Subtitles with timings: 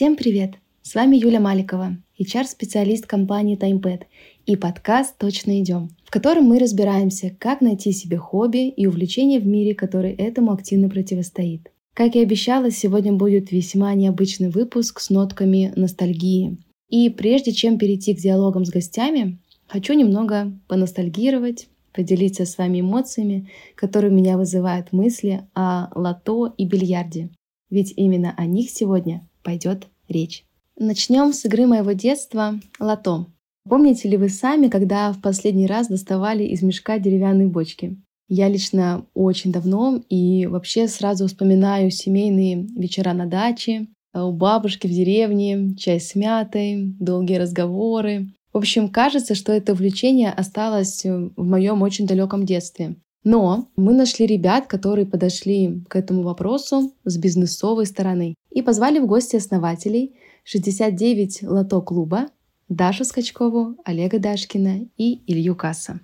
[0.00, 0.54] Всем привет!
[0.80, 4.04] С вами Юля Маликова, HR-специалист компании TimePad
[4.46, 9.46] и подкаст «Точно идем», в котором мы разбираемся, как найти себе хобби и увлечение в
[9.46, 11.70] мире, который этому активно противостоит.
[11.92, 16.56] Как и обещала, сегодня будет весьма необычный выпуск с нотками ностальгии.
[16.88, 23.50] И прежде чем перейти к диалогам с гостями, хочу немного поностальгировать, поделиться с вами эмоциями,
[23.74, 27.28] которые меня вызывают мысли о лото и бильярде.
[27.68, 30.44] Ведь именно о них сегодня пойдет речь.
[30.78, 33.26] Начнем с игры моего детства «Лото».
[33.68, 37.98] Помните ли вы сами, когда в последний раз доставали из мешка деревянные бочки?
[38.28, 44.90] Я лично очень давно и вообще сразу вспоминаю семейные вечера на даче, у бабушки в
[44.90, 48.28] деревне, чай с мятой, долгие разговоры.
[48.52, 52.96] В общем, кажется, что это увлечение осталось в моем очень далеком детстве.
[53.22, 59.06] Но мы нашли ребят, которые подошли к этому вопросу с бизнесовой стороны и позвали в
[59.06, 62.26] гости основателей 69 лото-клуба
[62.68, 66.00] Дашу Скачкову, Олега Дашкина и Илью Касса.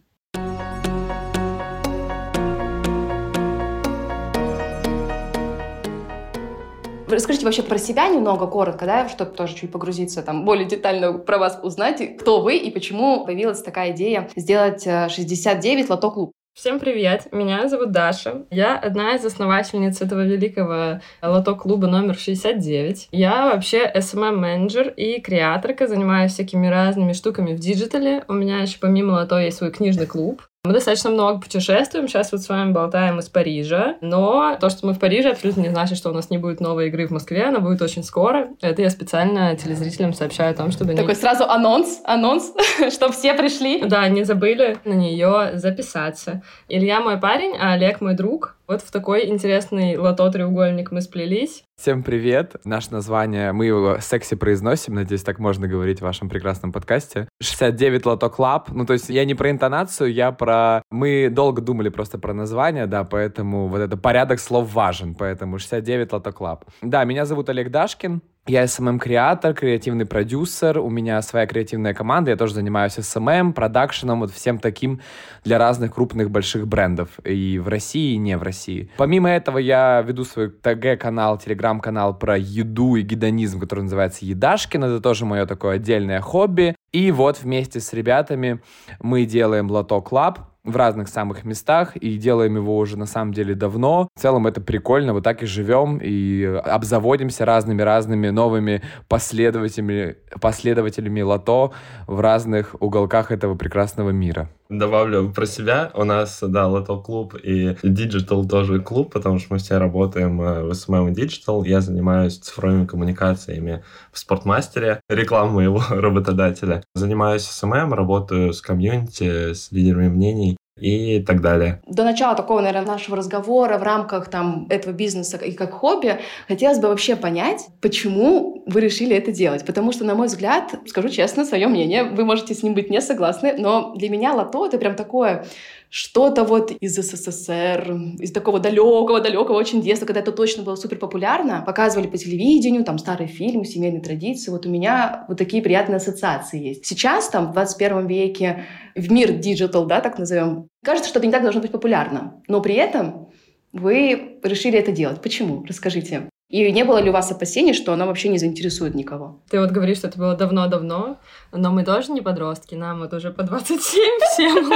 [7.08, 11.38] Расскажите вообще про себя немного, коротко, да, чтобы тоже чуть погрузиться, там, более детально про
[11.38, 16.32] вас узнать, кто вы и почему появилась такая идея сделать 69 э, лото-клуб.
[16.56, 17.28] Всем привет!
[17.32, 18.46] Меня зовут Даша.
[18.50, 23.08] Я одна из основательниц этого великого лото-клуба номер 69.
[23.12, 28.24] Я вообще SMM-менеджер и креаторка, занимаюсь всякими разными штуками в диджитале.
[28.26, 30.48] У меня еще помимо лото есть свой книжный клуб.
[30.66, 32.08] Мы достаточно много путешествуем.
[32.08, 33.96] Сейчас вот с вами болтаем из Парижа.
[34.00, 36.88] Но то, что мы в Париже, абсолютно не значит, что у нас не будет новой
[36.88, 37.44] игры в Москве.
[37.44, 38.48] Она будет очень скоро.
[38.60, 41.14] Это я специально телезрителям сообщаю о том, чтобы Такой они...
[41.14, 42.52] сразу анонс, анонс,
[42.92, 43.84] чтобы все пришли.
[43.84, 46.42] Да, не забыли на нее записаться.
[46.68, 48.56] Илья мой парень, а Олег мой друг.
[48.68, 51.62] Вот в такой интересный лото-треугольник мы сплелись.
[51.76, 52.56] Всем привет!
[52.64, 57.28] Наше название, мы его секси произносим, надеюсь, так можно говорить в вашем прекрасном подкасте.
[57.40, 58.70] 69 Loto Club.
[58.72, 60.82] Ну, то есть я не про интонацию, я про...
[60.90, 66.12] Мы долго думали просто про название, да, поэтому вот это порядок слов важен, поэтому 69
[66.12, 66.64] Loto Club.
[66.82, 72.36] Да, меня зовут Олег Дашкин, я SMM-креатор, креативный продюсер, у меня своя креативная команда, я
[72.36, 75.00] тоже занимаюсь SMM, продакшеном, вот всем таким
[75.44, 78.90] для разных крупных больших брендов и в России, и не в России.
[78.96, 85.00] Помимо этого я веду свой ТГ-канал, телеграм-канал про еду и гедонизм, который называется Едашкин, это
[85.00, 86.76] тоже мое такое отдельное хобби.
[86.92, 88.60] И вот вместе с ребятами
[89.00, 93.54] мы делаем Loto Club, в разных самых местах и делаем его уже на самом деле
[93.54, 94.08] давно.
[94.14, 101.72] В целом это прикольно, вот так и живем и обзаводимся разными-разными новыми последователями, последователями лото
[102.06, 104.50] в разных уголках этого прекрасного мира.
[104.68, 105.92] Добавлю про себя.
[105.94, 110.64] У нас, да, Лото клуб и Digital тоже клуб, потому что мы все работаем э,
[110.64, 111.66] в SMM и Digital.
[111.66, 116.82] Я занимаюсь цифровыми коммуникациями в Спортмастере, реклама моего работодателя.
[116.94, 121.80] Занимаюсь SMM, работаю с комьюнити, с лидерами мнений и так далее.
[121.86, 126.78] До начала такого, наверное, нашего разговора в рамках там этого бизнеса и как хобби хотелось
[126.78, 129.64] бы вообще понять, почему вы решили это делать.
[129.64, 133.00] Потому что, на мой взгляд, скажу честно, свое мнение, вы можете с ним быть не
[133.00, 135.46] согласны, но для меня лото— это прям такое
[135.90, 141.62] что-то вот из СССР, из такого далекого-далекого очень детства, когда это точно было супер популярно,
[141.64, 144.50] показывали по телевидению, там старые фильмы, семейные традиции.
[144.50, 146.86] Вот у меня вот такие приятные ассоциации есть.
[146.86, 148.64] Сейчас, там, в 21 веке,
[148.94, 152.42] в мир digital, да, так назовем, кажется, что это не так должно быть популярно.
[152.48, 153.30] Но при этом
[153.72, 155.22] вы решили это делать.
[155.22, 155.64] Почему?
[155.66, 156.28] Расскажите.
[156.48, 159.40] И не было ли у вас опасений, что она вообще не заинтересует никого?
[159.50, 161.18] Ты вот говоришь, что это было давно-давно,
[161.50, 163.78] но мы тоже не подростки, нам вот уже по 27
[164.32, 164.72] всем,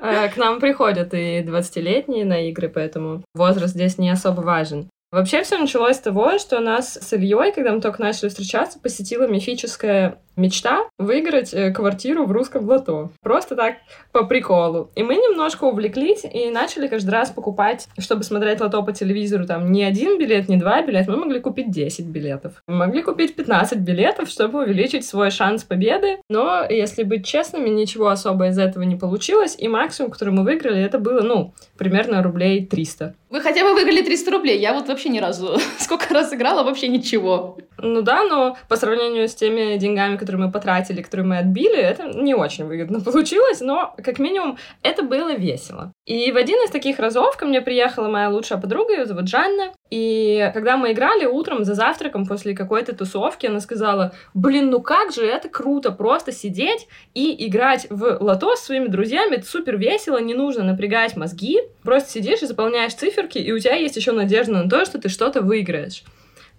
[0.00, 4.88] а, К нам приходят и 20-летние на игры, поэтому возраст здесь не особо важен.
[5.12, 9.26] Вообще все началось с того, что нас с Ильей, когда мы только начали встречаться, посетила
[9.26, 13.10] мифическая мечта выиграть э, квартиру в русском лото.
[13.20, 13.74] Просто так,
[14.12, 14.90] по приколу.
[14.94, 19.72] И мы немножко увлеклись и начали каждый раз покупать, чтобы смотреть лото по телевизору, там,
[19.72, 22.62] не один билет, не два билета, мы могли купить 10 билетов.
[22.68, 26.18] Мы могли купить 15 билетов, чтобы увеличить свой шанс победы.
[26.28, 30.80] Но, если быть честными, ничего особо из этого не получилось, и максимум, который мы выиграли,
[30.80, 33.14] это было, ну, примерно рублей 300.
[33.30, 34.58] Вы хотя бы выиграли 300 рублей.
[34.58, 37.58] Я вот вообще ни разу, сколько раз играла, вообще ничего.
[37.78, 42.08] Ну да, но по сравнению с теми деньгами, которые мы потратили, которые мы отбили, это
[42.08, 45.92] не очень выгодно получилось, но как минимум это было весело.
[46.06, 49.72] И в один из таких разов ко мне приехала моя лучшая подруга, ее зовут Жанна,
[49.90, 55.12] и когда мы играли утром за завтраком после какой-то тусовки, она сказала, блин, ну как
[55.12, 60.18] же это круто, просто сидеть и играть в лото с своими друзьями, это супер весело,
[60.18, 64.52] не нужно напрягать мозги, просто сидишь и заполняешь циферки, и у тебя есть еще надежда
[64.52, 66.04] на то, что ты что-то выиграешь.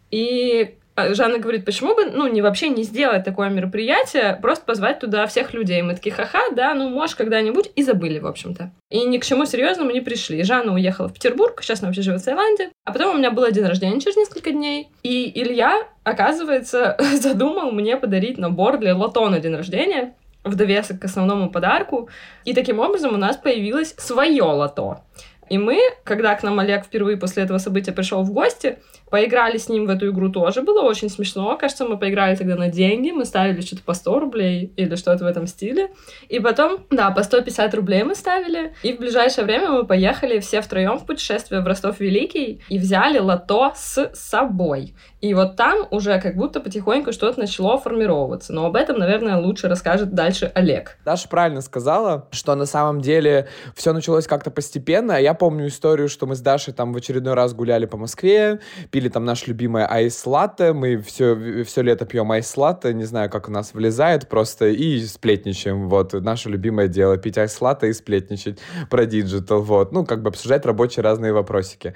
[0.09, 5.25] И Жанна говорит, почему бы, ну, не вообще не сделать такое мероприятие, просто позвать туда
[5.27, 5.81] всех людей.
[5.81, 8.71] Мы такие, ха-ха, да, ну, может, когда-нибудь, и забыли, в общем-то.
[8.89, 10.43] И ни к чему серьезному не пришли.
[10.43, 12.69] Жанна уехала в Петербург, сейчас она вообще живет в Таиланде.
[12.85, 14.89] А потом у меня был день рождения через несколько дней.
[15.03, 21.05] И Илья, оказывается, задумал мне подарить набор для лото на день рождения в довесок к
[21.05, 22.09] основному подарку.
[22.45, 25.01] И таким образом у нас появилось свое лото.
[25.51, 28.77] И мы, когда к нам Олег впервые после этого события пришел в гости,
[29.11, 31.57] Поиграли с ним в эту игру тоже, было очень смешно.
[31.57, 35.27] Кажется, мы поиграли тогда на деньги, мы ставили что-то по 100 рублей или что-то в
[35.27, 35.89] этом стиле.
[36.29, 38.73] И потом, да, по 150 рублей мы ставили.
[38.83, 43.19] И в ближайшее время мы поехали все втроем в путешествие в Ростов Великий и взяли
[43.19, 44.95] лото с собой.
[45.21, 48.53] И вот там уже как будто потихоньку что-то начало формироваться.
[48.53, 50.97] Но об этом, наверное, лучше расскажет дальше Олег.
[51.05, 55.19] Даша правильно сказала, что на самом деле все началось как-то постепенно.
[55.21, 58.59] Я помню историю, что мы с Дашей там в очередной раз гуляли по Москве,
[58.89, 63.29] пили там наш любимый ice latte, мы все, все лето пьем ice latte, не знаю,
[63.29, 67.93] как у нас влезает просто, и сплетничаем, вот, наше любимое дело, пить ice latte и
[67.93, 68.59] сплетничать
[68.89, 71.95] про диджитал, вот, ну, как бы обсуждать рабочие разные вопросики.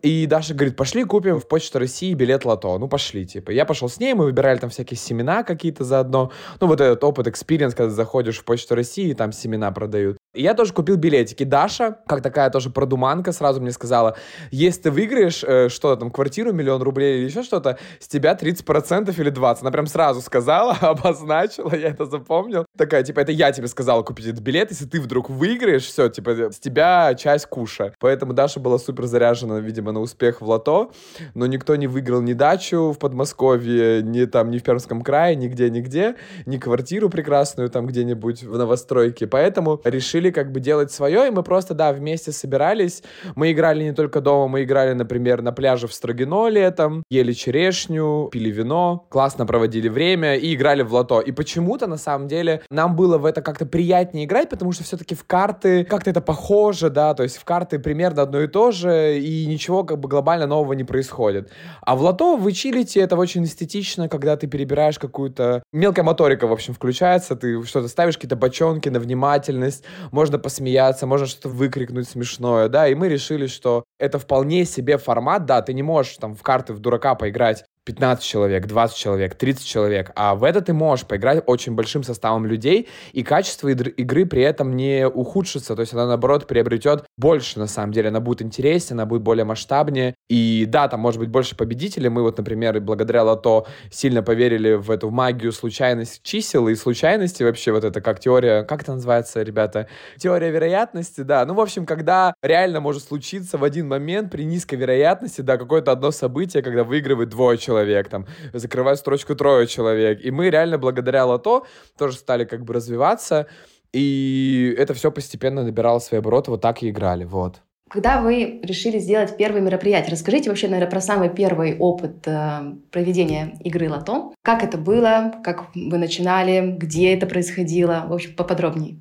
[0.00, 3.50] И Даша говорит, пошли купим в Почту России билет лото, ну, пошли, типа.
[3.50, 6.30] Я пошел с ней, мы выбирали там всякие семена какие-то заодно,
[6.60, 10.16] ну, вот этот опыт, experience, когда заходишь в Почту России, там семена продают.
[10.34, 11.44] И я тоже купил билетики.
[11.44, 14.16] Даша, как такая тоже продуманка, сразу мне сказала,
[14.50, 19.14] если ты выиграешь э, что-то там, квартиру, миллион рублей или еще что-то, с тебя 30%
[19.18, 19.58] или 20%.
[19.60, 22.64] Она прям сразу сказала, обозначила, я это запомнил.
[22.78, 26.50] Такая, типа, это я тебе сказала купить этот билет, если ты вдруг выиграешь, все, типа,
[26.50, 27.92] с тебя часть куша.
[28.00, 30.92] Поэтому Даша была супер заряжена, видимо, на успех в лото,
[31.34, 36.16] но никто не выиграл ни дачу в Подмосковье, ни там, ни в Пермском крае, нигде-нигде,
[36.44, 39.26] ни квартиру прекрасную там где-нибудь в новостройке.
[39.26, 43.02] Поэтому решили как бы делать свое, и мы просто, да, вместе собирались.
[43.36, 48.28] Мы играли не только дома, мы играли, например, на пляже в Строгино летом, ели черешню,
[48.30, 51.20] пили вино, классно проводили время и играли в лото.
[51.20, 55.14] И почему-то, на самом деле, нам было в это как-то приятнее играть, потому что все-таки
[55.14, 59.18] в карты как-то это похоже, да, то есть в карты примерно одно и то же,
[59.18, 61.50] и ничего как бы глобально нового не происходит.
[61.80, 65.62] А в лото вы чилите, это очень эстетично, когда ты перебираешь какую-то...
[65.72, 71.26] Мелкая моторика, в общем, включается, ты что-то ставишь, какие-то бочонки на внимательность, можно посмеяться, можно
[71.26, 75.82] что-то выкрикнуть смешное, да, и мы решили, что это вполне себе формат, да, ты не
[75.82, 80.44] можешь там в карты в дурака поиграть 15 человек, 20 человек, 30 человек, а в
[80.44, 85.74] это ты можешь поиграть очень большим составом людей, и качество игры при этом не ухудшится,
[85.74, 89.44] то есть она, наоборот, приобретет больше, на самом деле, она будет интереснее, она будет более
[89.44, 94.74] масштабнее, и да, там может быть больше победителей, мы вот, например, благодаря лото сильно поверили
[94.74, 99.42] в эту магию случайность чисел и случайности вообще, вот это как теория, как это называется,
[99.42, 99.88] ребята?
[100.18, 104.76] Теория вероятности, да, ну, в общем, когда реально может случиться в один момент при низкой
[104.76, 110.24] вероятности, да, какое-то одно событие, когда выигрывает двое человек, человек, там, закрывать строчку трое человек.
[110.24, 111.64] И мы реально благодаря лото
[111.98, 113.46] тоже стали как бы развиваться,
[113.94, 117.62] и это все постепенно набирало свои обороты, вот так и играли, вот.
[117.90, 123.54] Когда вы решили сделать первое мероприятие, расскажите вообще, наверное, про самый первый опыт э, проведения
[123.60, 124.32] игры лото.
[124.42, 128.96] Как это было, как вы начинали, где это происходило, в общем, поподробнее.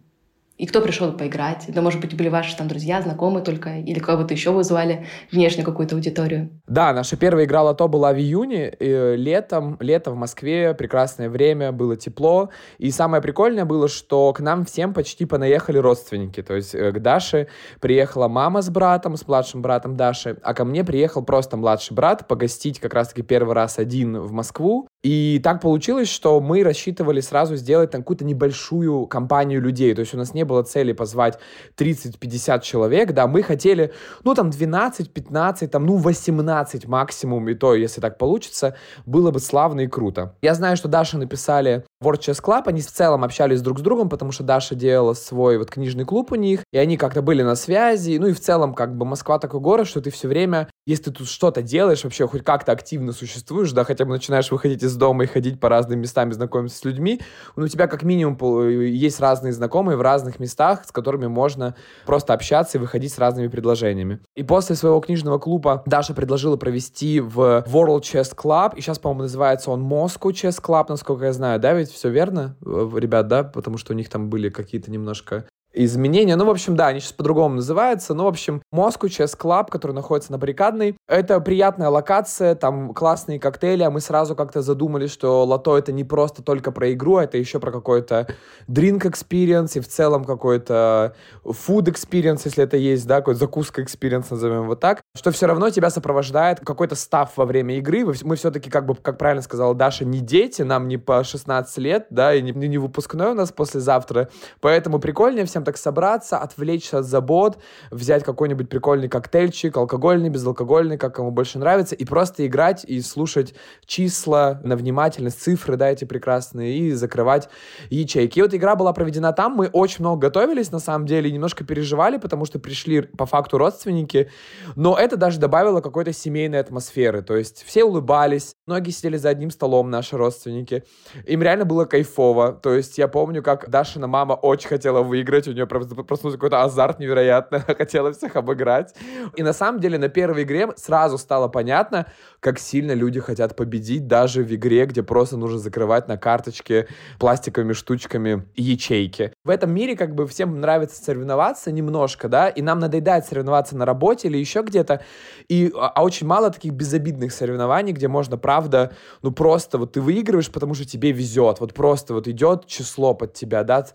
[0.61, 1.67] И кто пришел поиграть?
[1.67, 5.95] Это, может быть, были ваши там друзья, знакомые только, или кого-то еще вызвали внешнюю какую-то
[5.95, 6.51] аудиторию?
[6.67, 11.71] Да, наша первая игра лото была в июне, и летом, лето в Москве, прекрасное время,
[11.71, 12.51] было тепло.
[12.77, 16.43] И самое прикольное было, что к нам всем почти понаехали родственники.
[16.43, 17.47] То есть э, к Даше
[17.79, 22.27] приехала мама с братом, с младшим братом Даши, а ко мне приехал просто младший брат
[22.27, 24.87] погостить как раз-таки первый раз один в Москву.
[25.01, 29.95] И так получилось, что мы рассчитывали сразу сделать какую-то небольшую компанию людей.
[29.95, 31.39] То есть у нас не было цели позвать
[31.77, 33.93] 30-50 человек, да, мы хотели,
[34.24, 39.81] ну, там, 12-15, там, ну, 18 максимум, и то, если так получится, было бы славно
[39.81, 40.36] и круто.
[40.41, 44.10] Я знаю, что Даша написали Word Chess Club, они в целом общались друг с другом,
[44.10, 47.55] потому что Даша делала свой вот книжный клуб у них, и они как-то были на
[47.55, 51.05] связи, ну, и в целом, как бы, Москва такой город, что ты все время, если
[51.05, 54.96] ты тут что-то делаешь, вообще хоть как-то активно существуешь, да, хотя бы начинаешь выходить из
[54.96, 57.22] дома и ходить по разным местам и знакомиться с людьми,
[57.55, 58.38] ну, у тебя как минимум
[58.81, 63.48] есть разные знакомые в разных местах, с которыми можно просто общаться и выходить с разными
[63.48, 64.19] предложениями.
[64.36, 69.24] И после своего книжного клуба Даша предложила провести в World Chess Club, и сейчас, по-моему,
[69.24, 73.77] называется он Moscow Chess Club, насколько я знаю, да, ведь все верно, ребят, да, потому
[73.77, 76.35] что у них там были какие-то немножко изменения.
[76.35, 78.13] Ну, в общем, да, они сейчас по-другому называются.
[78.13, 80.97] Ну, в общем, Moscow Chess Club, который находится на Баррикадной.
[81.07, 86.03] Это приятная локация, там классные коктейли, а мы сразу как-то задумались, что лото это не
[86.03, 88.27] просто только про игру, а это еще про какой-то
[88.67, 94.27] drink experience и в целом какой-то food experience, если это есть, да, какой-то закуска experience,
[94.29, 98.05] назовем его так, что все равно тебя сопровождает какой-то став во время игры.
[98.23, 102.07] Мы все-таки, как бы, как правильно сказала Даша, не дети, нам не по 16 лет,
[102.09, 107.05] да, и не, не выпускной у нас послезавтра, поэтому прикольнее всем так собраться, отвлечься от
[107.05, 107.57] забот,
[107.89, 113.53] взять какой-нибудь прикольный коктейльчик, алкогольный, безалкогольный, как кому больше нравится, и просто играть и слушать
[113.85, 117.49] числа на внимательность, цифры, да, эти прекрасные, и закрывать
[117.89, 118.39] ячейки.
[118.39, 122.17] И вот игра была проведена там, мы очень много готовились, на самом деле, немножко переживали,
[122.17, 124.29] потому что пришли по факту родственники,
[124.75, 129.51] но это даже добавило какой-то семейной атмосферы, то есть все улыбались, многие сидели за одним
[129.51, 130.83] столом, наши родственники,
[131.25, 135.55] им реально было кайфово, то есть я помню, как Дашина мама очень хотела выиграть, у
[135.55, 138.96] нее проснулся какой-то азарт невероятный, она хотела всех обыграть,
[139.36, 142.08] и на самом деле на первой игре сразу стало понятно,
[142.39, 146.88] как сильно люди хотят победить даже в игре, где просто нужно закрывать на карточке
[147.20, 149.34] пластиковыми штучками ячейки.
[149.43, 153.86] В этом мире как бы всем нравится соревноваться немножко, да, и нам надоедает соревноваться на
[153.86, 155.03] работе или еще где-то,
[155.48, 160.01] и, а, а очень мало таких безобидных соревнований, где можно, правда, ну просто вот ты
[160.01, 163.86] выигрываешь, потому что тебе везет, вот просто вот идет число под тебя, да,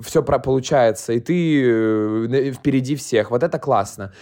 [0.00, 4.12] все про получается, и ты э, впереди всех, вот это классно.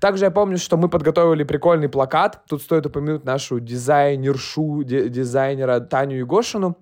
[0.00, 6.18] Также я помню, что мы подготовили прикольный плакат, тут стоит упомянуть нашу дизайнершу, дизайнера Таню
[6.18, 6.76] Егошину,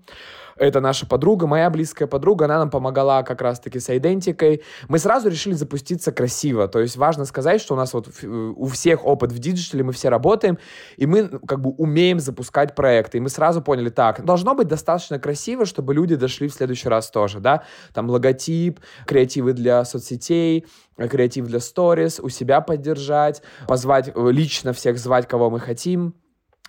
[0.56, 4.62] это наша подруга, моя близкая подруга, она нам помогала как раз-таки с идентикой.
[4.88, 9.04] Мы сразу решили запуститься красиво, то есть важно сказать, что у нас вот у всех
[9.04, 10.58] опыт в диджитале, мы все работаем,
[10.96, 14.68] и мы ну, как бы умеем запускать проекты, и мы сразу поняли, так, должно быть
[14.68, 20.66] достаточно красиво, чтобы люди дошли в следующий раз тоже, да, там логотип, креативы для соцсетей,
[20.96, 26.14] креатив для сторис, у себя поддержать, позвать, э, лично всех звать, кого мы хотим,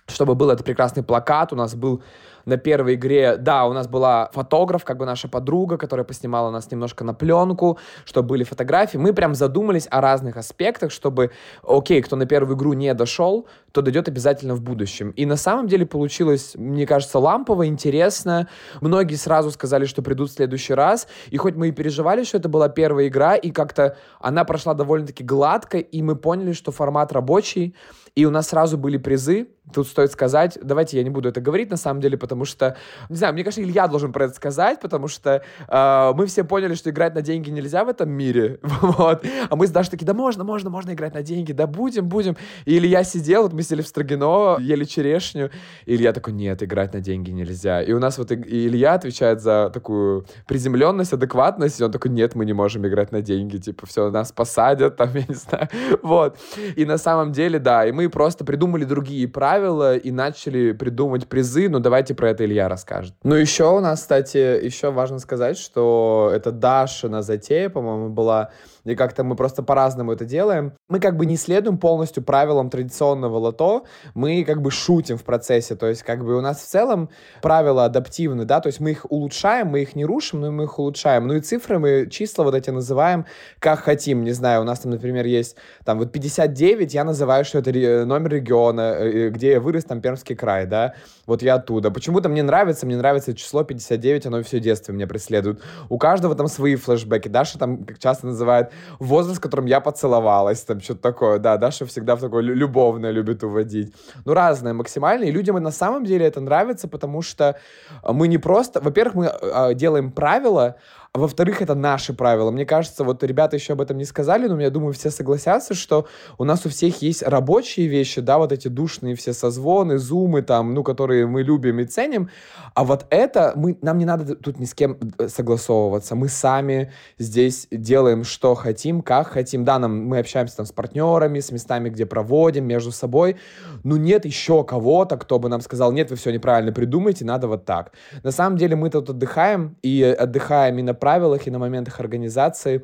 [0.06, 2.02] чтобы был этот прекрасный плакат, у нас был
[2.44, 6.70] на первой игре, да, у нас была фотограф, как бы наша подруга, которая поснимала нас
[6.70, 8.96] немножко на пленку, чтобы были фотографии.
[8.98, 11.30] Мы прям задумались о разных аспектах, чтобы,
[11.62, 15.10] окей, кто на первую игру не дошел, то дойдет обязательно в будущем.
[15.10, 18.48] И на самом деле получилось, мне кажется, лампово, интересно.
[18.80, 21.08] Многие сразу сказали, что придут в следующий раз.
[21.30, 25.24] И хоть мы и переживали, что это была первая игра, и как-то она прошла довольно-таки
[25.24, 27.74] гладко, и мы поняли, что формат рабочий,
[28.14, 29.48] и у нас сразу были призы.
[29.72, 32.76] Тут стоит сказать, давайте я не буду это говорить на самом деле, потому что,
[33.08, 36.74] не знаю, мне кажется, Илья должен про это сказать, потому что э, мы все поняли,
[36.74, 39.24] что играть на деньги нельзя в этом мире, вот.
[39.48, 42.36] А мы с Дашей такие, да можно, можно, можно играть на деньги, да будем, будем.
[42.66, 45.50] И Илья сидел, вот мы сидели в Строгино, ели черешню,
[45.86, 47.82] и Илья такой, нет, играть на деньги нельзя.
[47.82, 52.34] И у нас вот и Илья отвечает за такую приземленность, адекватность, и он такой, нет,
[52.34, 55.68] мы не можем играть на деньги, типа, все, нас посадят, там, я не знаю,
[56.02, 56.36] вот.
[56.76, 61.68] И на самом деле, да, и мы просто придумали другие правила и начали придумывать призы,
[61.68, 63.14] но давайте про это Илья расскажет.
[63.22, 68.50] Ну, еще у нас, кстати, еще важно сказать, что это Даша на затея, по-моему, была
[68.84, 70.74] и как-то мы просто по-разному это делаем.
[70.88, 75.74] Мы как бы не следуем полностью правилам традиционного лото, мы как бы шутим в процессе,
[75.74, 77.08] то есть как бы у нас в целом
[77.42, 80.78] правила адаптивны, да, то есть мы их улучшаем, мы их не рушим, но мы их
[80.78, 81.26] улучшаем.
[81.26, 83.26] Ну и цифры мы, числа вот эти называем
[83.58, 87.58] как хотим, не знаю, у нас там, например, есть там вот 59, я называю, что
[87.58, 90.94] это номер региона, э, где я вырос, там Пермский край, да,
[91.26, 91.90] вот я оттуда.
[91.90, 95.62] Почему-то мне нравится, мне нравится число 59, оно все детство меня преследует.
[95.88, 97.28] У каждого там свои флешбеки.
[97.28, 101.38] Даша там как часто называет возраст, в котором я поцеловалась, там что-то такое.
[101.38, 103.94] Да, Даша всегда в такое любовное любит уводить.
[104.24, 105.24] Ну, разное максимально.
[105.24, 107.58] И людям на самом деле это нравится, потому что
[108.06, 108.80] мы не просто...
[108.80, 110.76] Во-первых, мы а, делаем правила,
[111.16, 112.50] а во-вторых, это наши правила.
[112.50, 116.08] Мне кажется, вот ребята еще об этом не сказали, но я думаю, все согласятся, что
[116.38, 120.74] у нас у всех есть рабочие вещи, да, вот эти душные все созвоны, зумы там,
[120.74, 122.30] ну, которые мы любим и ценим.
[122.74, 126.16] А вот это, мы, нам не надо тут ни с кем э, согласовываться.
[126.16, 129.64] Мы сами здесь делаем, что хотим, как хотим.
[129.64, 133.36] Да, нам, мы общаемся там с партнерами, с местами, где проводим, между собой.
[133.84, 137.64] Но нет еще кого-то, кто бы нам сказал, нет, вы все неправильно придумаете, надо вот
[137.64, 137.92] так.
[138.24, 142.80] На самом деле мы тут отдыхаем, и отдыхаем именно правилах и на моментах организации.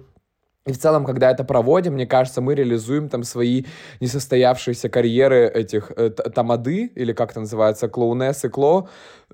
[0.67, 3.65] И в целом, когда это проводим, мне кажется, мы реализуем там свои
[4.01, 8.91] несостоявшиеся карьеры этих э, тамады, или как это называется, клоунессы, кло,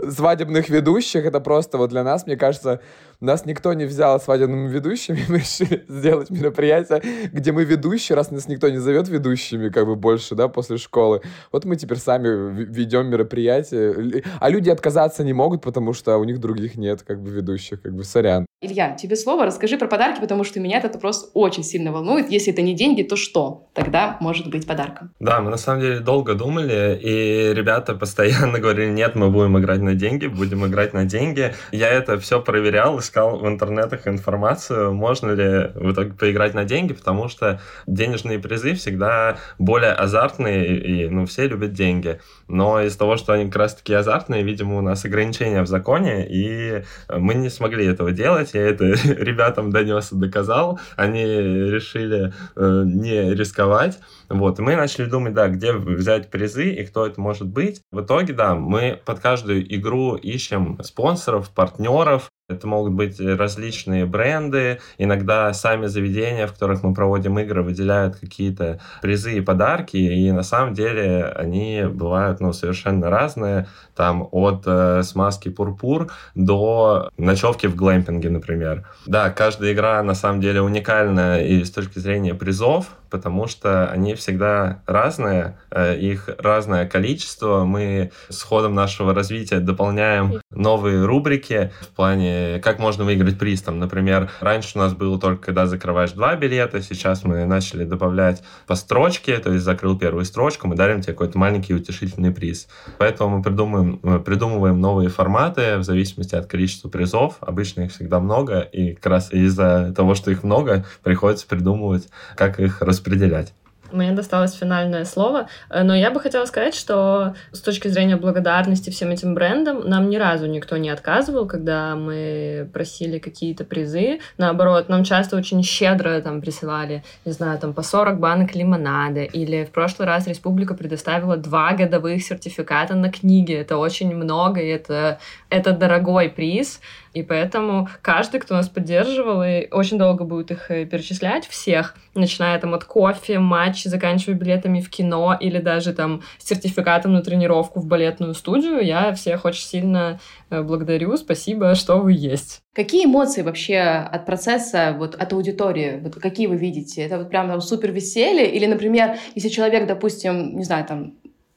[0.09, 1.25] свадебных ведущих.
[1.25, 2.81] Это просто вот для нас, мне кажется,
[3.21, 5.21] нас никто не взял свадебными ведущими.
[5.29, 9.97] Мы решили сделать мероприятие, где мы ведущие, раз нас никто не зовет ведущими, как бы
[9.97, 11.23] больше, да, после школы.
[11.53, 12.29] Вот мы теперь сами
[12.65, 14.23] ведем мероприятие.
[14.41, 17.95] А люди отказаться не могут, потому что у них других нет, как бы, ведущих, как
[17.95, 18.47] бы, сорян.
[18.63, 22.31] Илья, тебе слово, расскажи про подарки, потому что меня этот вопрос очень сильно волнует.
[22.31, 25.13] Если это не деньги, то что тогда может быть подарком?
[25.21, 29.83] Да, мы на самом деле долго думали, и ребята постоянно говорили, нет, мы будем играть
[29.83, 31.55] на деньги, будем играть на деньги.
[31.71, 36.93] Я это все проверял, искал в интернетах информацию, можно ли в итоге поиграть на деньги,
[36.93, 42.21] потому что денежные призы всегда более азартные, и ну, все любят деньги.
[42.49, 46.85] Но из-за того, что они как раз-таки азартные, видимо, у нас ограничения в законе, и
[47.09, 48.55] мы не смогли этого делать.
[48.55, 50.79] Я это ребятам донес и доказал.
[50.97, 53.99] Они решили э, не рисковать.
[54.29, 57.81] Вот, и мы начали думать, да, где взять призы и кто это может быть.
[57.93, 64.79] В итоге, да, мы под каждую игру ищем спонсоров, партнеров, это могут быть различные бренды,
[64.99, 70.45] иногда сами заведения, в которых мы проводим игры, выделяют какие-то призы и подарки, и на
[70.45, 73.67] самом деле они бывают ну, совершенно разные,
[73.97, 78.87] там от э, смазки пурпур до ночевки в глэмпинге, например.
[79.07, 84.15] Да, каждая игра на самом деле уникальна и с точки зрения призов, потому что они
[84.15, 87.65] всегда разные, э, их разное количество.
[87.65, 93.63] Мы с ходом нашего развития дополняем новые рубрики в плане, как можно выиграть приз.
[93.63, 98.43] Там, например, раньше у нас было только, когда закрываешь два билета, сейчас мы начали добавлять
[98.67, 102.69] по строчке, то есть закрыл первую строчку, мы дарим тебе какой-то маленький утешительный приз.
[102.99, 107.37] Поэтому мы придумываем, мы придумываем новые форматы в зависимости от количества призов.
[107.41, 112.61] Обычно их всегда много, и как раз из-за того, что их много, приходится придумывать, как
[112.61, 113.53] их распределять распределять.
[113.93, 118.91] Мне досталось финальное слово, э, но я бы хотела сказать, что с точки зрения благодарности
[118.91, 124.19] всем этим брендам нам ни разу никто не отказывал, когда мы просили какие-то призы.
[124.39, 129.65] Наоборот, нам часто очень щедро там присылали, не знаю, там по 40 банок лимонада, или
[129.65, 133.55] в прошлый раз Республика предоставила два годовых сертификата на книги.
[133.55, 136.81] Это очень много, и это, это дорогой приз.
[137.17, 142.59] И поэтому каждый, кто нас поддерживал, и очень долго будет их э, перечислять, всех, начиная
[142.59, 147.87] там от кофе, матч, заканчивая билетами в кино или даже там сертификатом на тренировку в
[147.87, 150.21] балетную студию, я всех очень сильно
[150.51, 152.61] э, благодарю, спасибо, что вы есть.
[152.75, 157.01] Какие эмоции вообще от процесса, вот от аудитории, вот какие вы видите?
[157.01, 158.51] Это вот прям там супер веселье?
[158.55, 161.15] Или, например, если человек, допустим, не знаю, там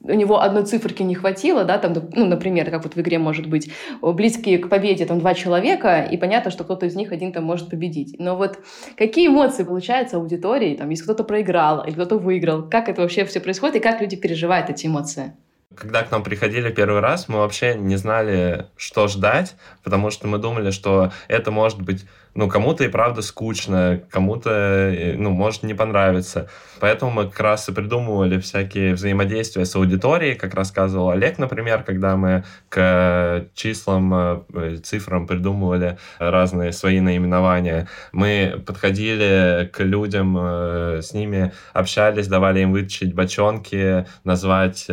[0.10, 3.48] у него одной циферки не хватило, да, там, ну, например, как вот в игре может
[3.48, 7.44] быть близкие к победе там два человека, и понятно, что кто-то из них один там
[7.44, 8.16] может победить.
[8.20, 8.60] Но вот
[8.98, 13.40] какие эмоции получаются аудитории, там, если кто-то проиграл или кто-то выиграл, как это вообще все
[13.40, 15.34] происходит и как люди переживают эти эмоции?
[15.76, 20.40] Когда к нам приходили первый раз, мы вообще не знали, что ждать, потому что мы
[20.40, 22.06] думали, что это может быть
[22.40, 26.48] ну, кому-то и правда скучно, кому-то, э, ну, может не понравиться.
[26.80, 32.16] Поэтому мы как раз и придумывали всякие взаимодействия с аудиторией, как рассказывал Олег, например, когда
[32.16, 34.14] мы к числам,
[34.54, 37.90] э, цифрам придумывали разные свои наименования.
[38.14, 44.88] Мы подходили к людям, э, с ними общались, давали им вытащить бочонки, назвать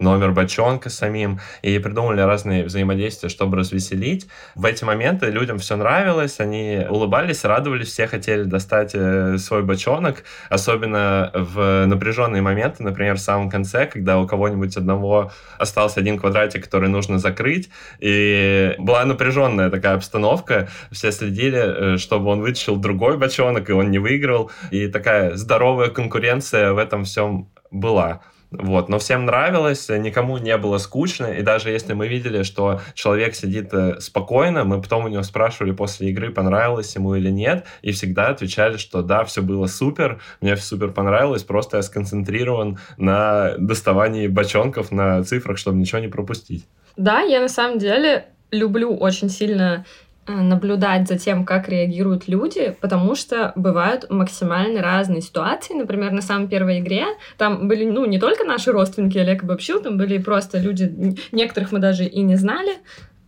[0.00, 4.26] номер бочонка самим, и придумали разные взаимодействия, чтобы развеселить.
[4.54, 10.24] В эти моменты людям все нравилось, они улыбались, радовались, все хотели достать э, свой бочонок,
[10.48, 16.64] особенно в напряженные моменты, например, в самом конце, когда у кого-нибудь одного остался один квадратик,
[16.64, 23.18] который нужно закрыть, и была напряженная такая обстановка, все следили, э, чтобы он вытащил другой
[23.18, 28.22] бочонок, и он не выиграл, и такая здоровая конкуренция в этом всем была.
[28.50, 33.36] Вот, но всем нравилось, никому не было скучно, и даже если мы видели, что человек
[33.36, 37.92] сидит э, спокойно, мы потом у него спрашивали после игры, понравилось ему или нет, и
[37.92, 43.54] всегда отвечали, что да, все было супер, мне все супер понравилось, просто я сконцентрирован на
[43.58, 46.66] доставании бочонков, на цифрах, чтобы ничего не пропустить.
[46.96, 49.84] Да, я на самом деле люблю очень сильно
[50.30, 55.74] наблюдать за тем, как реагируют люди, потому что бывают максимально разные ситуации.
[55.74, 59.96] Например, на самой первой игре там были, ну, не только наши родственники, Олег обобщил, там
[59.96, 62.78] были просто люди, некоторых мы даже и не знали,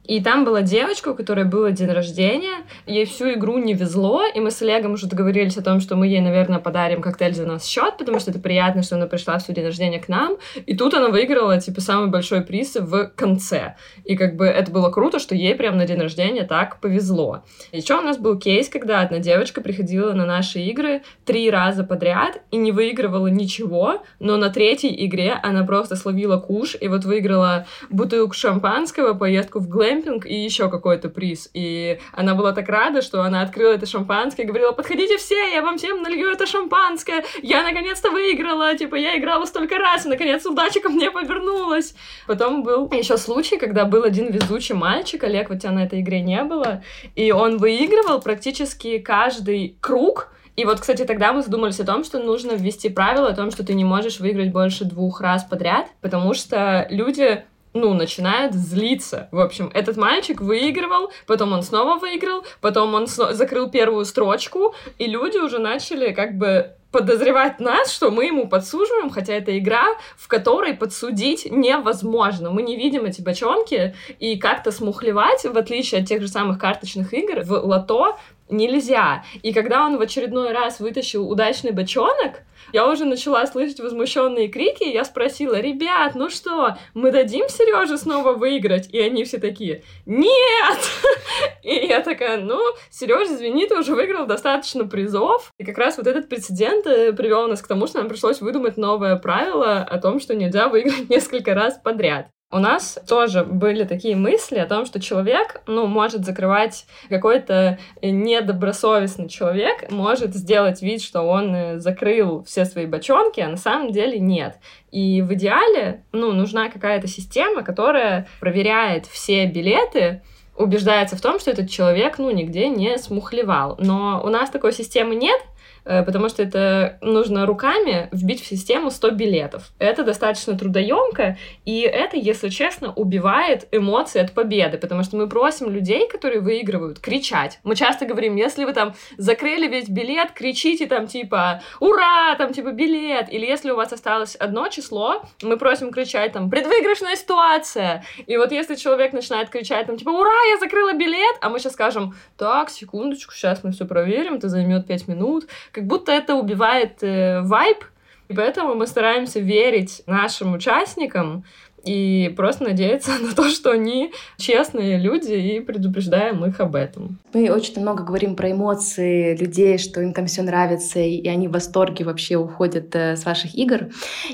[0.05, 4.41] и там была девочка, у которой было день рождения, ей всю игру не везло, и
[4.41, 7.65] мы с Олегом уже договорились о том, что мы ей, наверное, подарим коктейль за нас
[7.65, 10.77] счет, потому что это приятно, что она пришла в свой день рождения к нам, и
[10.77, 13.77] тут она выиграла, типа, самый большой приз в конце.
[14.05, 17.45] И как бы это было круто, что ей прям на день рождения так повезло.
[17.71, 22.43] Еще у нас был кейс, когда одна девочка приходила на наши игры три раза подряд
[22.51, 27.67] и не выигрывала ничего, но на третьей игре она просто словила куш и вот выиграла
[27.89, 31.51] бутылку шампанского, поездку в Глэм кемпинг и еще какой-то приз.
[31.55, 35.63] И она была так рада, что она открыла это шампанское и говорила, подходите все, я
[35.63, 40.45] вам всем налью это шампанское, я наконец-то выиграла, типа, я играла столько раз, и наконец
[40.47, 41.95] удача ко мне повернулась.
[42.27, 46.21] Потом был еще случай, когда был один везучий мальчик, Олег, вот тебя на этой игре
[46.21, 46.83] не было,
[47.15, 52.19] и он выигрывал практически каждый круг, и вот, кстати, тогда мы задумались о том, что
[52.19, 56.35] нужно ввести правило о том, что ты не можешь выиграть больше двух раз подряд, потому
[56.35, 59.29] что люди ну, начинают злиться.
[59.33, 65.07] В общем, этот мальчик выигрывал, потом он снова выиграл, потом он закрыл первую строчку, и
[65.07, 70.29] люди уже начали как бы подозревать нас, что мы ему подсуживаем, хотя это игра, в
[70.29, 72.51] которой подсудить невозможно.
[72.51, 77.15] Мы не видим эти бочонки, и как-то смухлевать, в отличие от тех же самых карточных
[77.15, 78.19] игр, в лото
[78.51, 79.25] нельзя.
[79.43, 84.85] И когда он в очередной раз вытащил удачный бочонок, я уже начала слышать возмущенные крики,
[84.85, 88.89] я спросила, ребят, ну что, мы дадим Сереже снова выиграть?
[88.93, 90.79] И они все такие, нет!
[91.63, 92.59] И я такая, ну,
[92.91, 95.53] Сережа, извини, ты уже выиграл достаточно призов.
[95.59, 98.77] И как раз вот этот прецедент э, привел нас к тому, что нам пришлось выдумать
[98.77, 102.29] новое правило о том, что нельзя выиграть несколько раз подряд.
[102.53, 109.31] У нас тоже были такие мысли о том, что человек, ну, может закрывать какой-то недобросовестный
[109.31, 114.19] человек, может сделать вид, что он э, закрыл все свои бочонки, а на самом деле
[114.19, 114.59] нет.
[114.91, 120.21] И в идеале, ну, нужна какая-то система, которая проверяет все билеты,
[120.55, 123.77] убеждается в том, что этот человек, ну, нигде не смухлевал.
[123.79, 128.91] Но у нас такой системы нет, Э, потому что это нужно руками вбить в систему
[128.91, 129.71] 100 билетов.
[129.79, 135.71] Это достаточно трудоемко, и это, если честно, убивает эмоции от победы, потому что мы просим
[135.71, 137.59] людей, которые выигрывают, кричать.
[137.65, 142.73] Мы часто говорим, если вы там закрыли весь билет, кричите там типа «Ура!» там типа
[142.73, 148.37] «Билет!» Или если у вас осталось одно число, мы просим кричать там «Предвыигрышная ситуация!» И
[148.37, 150.31] вот если человек начинает кричать там типа «Ура!
[150.51, 154.87] Я закрыла билет!» А мы сейчас скажем «Так, секундочку, сейчас мы все проверим, это займет
[154.87, 157.85] 5 минут», как будто это убивает э, вайб,
[158.29, 161.45] и поэтому мы стараемся верить нашим участникам,
[161.85, 167.19] и просто надеяться на то, что они честные люди, и предупреждаем их об этом.
[167.33, 171.53] Мы очень много говорим про эмоции людей, что им там все нравится, и они в
[171.53, 173.89] восторге вообще уходят э, с ваших игр.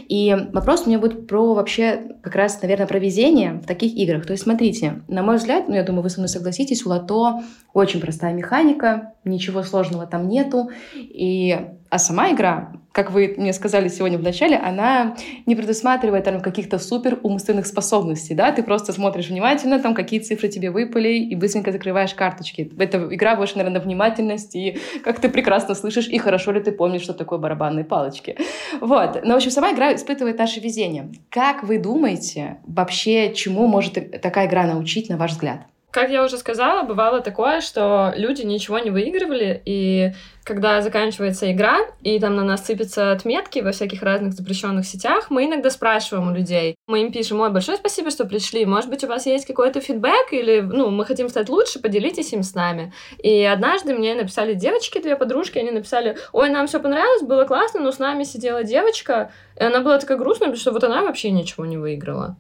[0.09, 4.27] И вопрос у меня будет про вообще как раз, наверное, про везение в таких играх.
[4.27, 7.41] То есть, смотрите, на мой взгляд, ну, я думаю, вы со мной согласитесь, у лото
[7.73, 11.59] очень простая механика, ничего сложного там нету, и
[11.91, 16.79] а сама игра, как вы мне сказали сегодня в начале, она не предусматривает там каких-то
[16.79, 21.73] супер умственных способностей, да, ты просто смотришь внимательно, там какие цифры тебе выпали, и быстренько
[21.73, 22.71] закрываешь карточки.
[22.79, 26.73] Эта игра больше, наверное, на внимательность, и как ты прекрасно слышишь, и хорошо ли ты
[26.73, 28.37] помнишь, что такое барабанные палочки.
[28.81, 29.21] Вот.
[29.25, 31.11] Но, в общем, сама игра испытывает наше везение.
[31.31, 35.61] Как вы думаете, вообще, чему может такая игра научить, на ваш взгляд?
[35.91, 40.13] Как я уже сказала, бывало такое, что люди ничего не выигрывали, и
[40.45, 45.47] когда заканчивается игра, и там на нас сыпятся отметки во всяких разных запрещенных сетях, мы
[45.47, 46.75] иногда спрашиваем у людей.
[46.87, 48.67] Мы им пишем, ой, большое спасибо, что пришли.
[48.67, 52.43] Может быть, у вас есть какой-то фидбэк, или, ну, мы хотим стать лучше, поделитесь им
[52.43, 52.93] с нами.
[53.23, 57.81] И однажды мне написали девочки, две подружки, они написали, ой, нам все понравилось, было классно,
[57.81, 61.31] но с нами сидела девочка, и она была такая грустная, потому что вот она вообще
[61.31, 62.37] ничего не выиграла.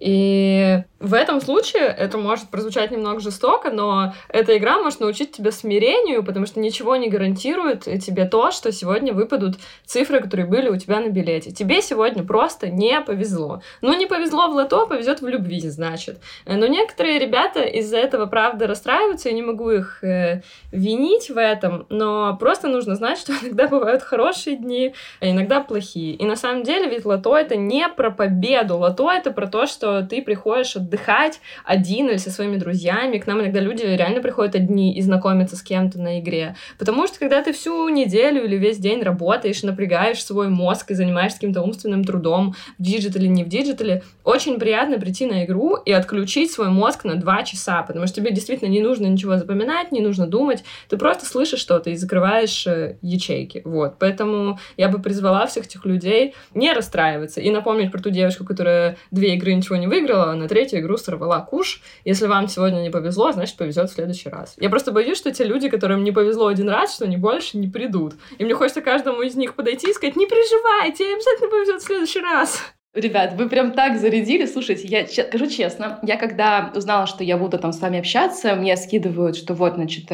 [0.00, 5.52] И в этом случае это может прозвучать немного жестоко, но эта игра может научить тебя
[5.52, 9.56] смирению, потому что ничего не гарантирует тебе то, что сегодня выпадут
[9.86, 11.52] цифры, которые были у тебя на билете.
[11.52, 13.62] Тебе сегодня просто не повезло.
[13.80, 16.20] Ну, не повезло в лото, повезет в любви, значит.
[16.46, 21.86] Но некоторые ребята из-за этого, правда, расстраиваются, я не могу их э, винить в этом,
[21.90, 26.14] но просто нужно знать, что иногда бывают хорошие дни, а иногда плохие.
[26.14, 29.87] И на самом деле ведь лото это не про победу, лото это про то, что
[30.08, 33.18] ты приходишь от отдыхать один или со своими друзьями.
[33.18, 36.56] К нам иногда люди реально приходят одни и знакомятся с кем-то на игре.
[36.78, 41.38] Потому что когда ты всю неделю или весь день работаешь, напрягаешь свой мозг и занимаешься
[41.38, 46.50] каким-то умственным трудом в диджитале, не в диджитале, очень приятно прийти на игру и отключить
[46.50, 50.26] свой мозг на два часа, потому что тебе действительно не нужно ничего запоминать, не нужно
[50.26, 53.62] думать, ты просто слышишь что-то и закрываешь э, ячейки.
[53.64, 53.96] Вот.
[53.98, 58.96] Поэтому я бы призвала всех этих людей не расстраиваться и напомнить про ту девочку, которая
[59.10, 61.80] две игры ничего не выиграла, а на третью игру сорвала куш.
[62.04, 64.54] Если вам сегодня не повезло, значит, повезет в следующий раз.
[64.58, 67.68] Я просто боюсь, что те люди, которым не повезло один раз, что они больше не
[67.68, 68.14] придут.
[68.38, 72.20] И мне хочется каждому из них подойти и сказать, не переживайте, обязательно повезет в следующий
[72.20, 72.62] раз.
[72.94, 74.46] Ребят, вы прям так зарядили.
[74.46, 78.76] Слушайте, я скажу честно, я когда узнала, что я буду там с вами общаться, мне
[78.78, 80.10] скидывают, что вот, значит,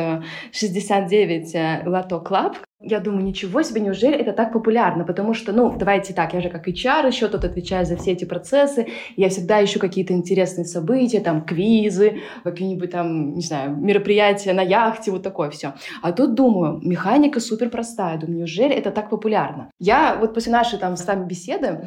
[0.51, 5.05] 69 э, э, Loto Club, Я думаю, ничего себе, неужели это так популярно?
[5.05, 8.25] Потому что, ну, давайте так, я же как HR еще тут отвечаю за все эти
[8.25, 14.63] процессы, я всегда ищу какие-то интересные события, там, квизы, какие-нибудь там, не знаю, мероприятия на
[14.63, 15.75] яхте, вот такое все.
[16.03, 19.71] А тут думаю, механика супер простая, думаю, неужели это так популярно?
[19.79, 21.87] Я вот после нашей там с вами беседы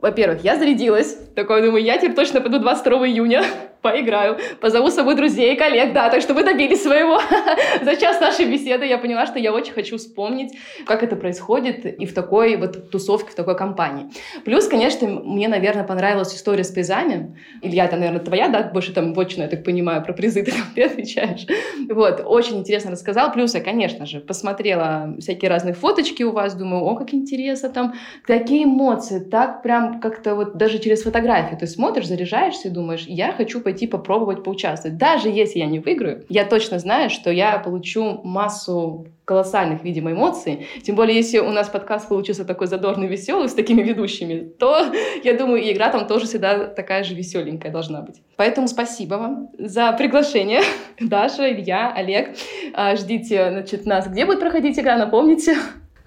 [0.00, 1.16] во-первых, я зарядилась.
[1.34, 3.44] Такой, думаю, я теперь точно пойду 22 июня
[3.86, 7.20] поиграю, позову с собой друзей и коллег, да, так что вы добились своего.
[7.82, 10.54] За час нашей беседы я поняла, что я очень хочу вспомнить,
[10.86, 14.06] как это происходит и в такой вот тусовке, в такой компании.
[14.44, 17.36] Плюс, конечно, мне, наверное, понравилась история с призами.
[17.62, 20.82] Илья, это, наверное, твоя, да, больше там вотчина, я так понимаю, про призы ты, ты
[20.82, 21.46] отвечаешь.
[21.88, 23.32] Вот, очень интересно рассказал.
[23.32, 27.94] Плюс я, конечно же, посмотрела всякие разные фоточки у вас, думаю, о, как интересно там,
[28.24, 33.32] какие эмоции, так прям как-то вот даже через фотографию ты смотришь, заряжаешься и думаешь, я
[33.32, 34.96] хочу пойти пойти попробовать поучаствовать.
[34.96, 40.66] Даже если я не выиграю, я точно знаю, что я получу массу колоссальных, видимо, эмоций.
[40.82, 45.36] Тем более, если у нас подкаст получился такой задорный, веселый, с такими ведущими, то, я
[45.36, 48.22] думаю, и игра там тоже всегда такая же веселенькая должна быть.
[48.36, 50.62] Поэтому спасибо вам за приглашение.
[51.00, 52.36] Даша, Илья, Олег.
[52.72, 54.08] А, ждите, значит, нас.
[54.08, 55.56] Где будет проходить игра, напомните?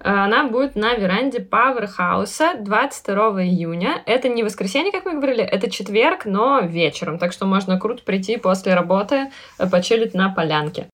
[0.02, 4.02] Она будет на веранде Powerhouse 22 июня.
[4.06, 7.18] Это не воскресенье, как мы говорили, это четверг, но вечером.
[7.18, 10.86] Так что можно круто прийти после работы, э, почилить на полянке.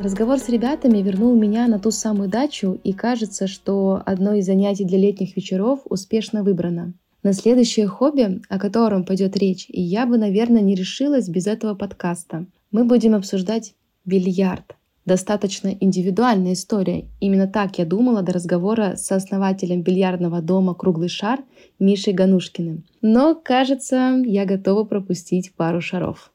[0.00, 4.84] Разговор с ребятами вернул меня на ту самую дачу, и кажется, что одно из занятий
[4.84, 6.94] для летних вечеров успешно выбрано.
[7.22, 11.76] На следующее хобби, о котором пойдет речь, и я бы, наверное, не решилась без этого
[11.76, 12.46] подкаста.
[12.72, 14.74] Мы будем обсуждать бильярд.
[15.04, 17.04] Достаточно индивидуальная история.
[17.20, 21.38] Именно так я думала до разговора с основателем бильярдного дома «Круглый шар»
[21.78, 22.82] Мишей Ганушкиным.
[23.02, 26.32] Но, кажется, я готова пропустить пару шаров.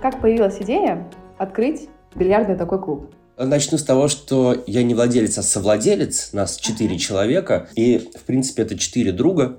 [0.00, 3.12] Как появилась идея открыть бильярдный такой клуб?
[3.44, 6.32] Начну с того, что я не владелец, а совладелец.
[6.32, 7.68] Нас четыре человека.
[7.74, 9.58] И, в принципе, это четыре друга,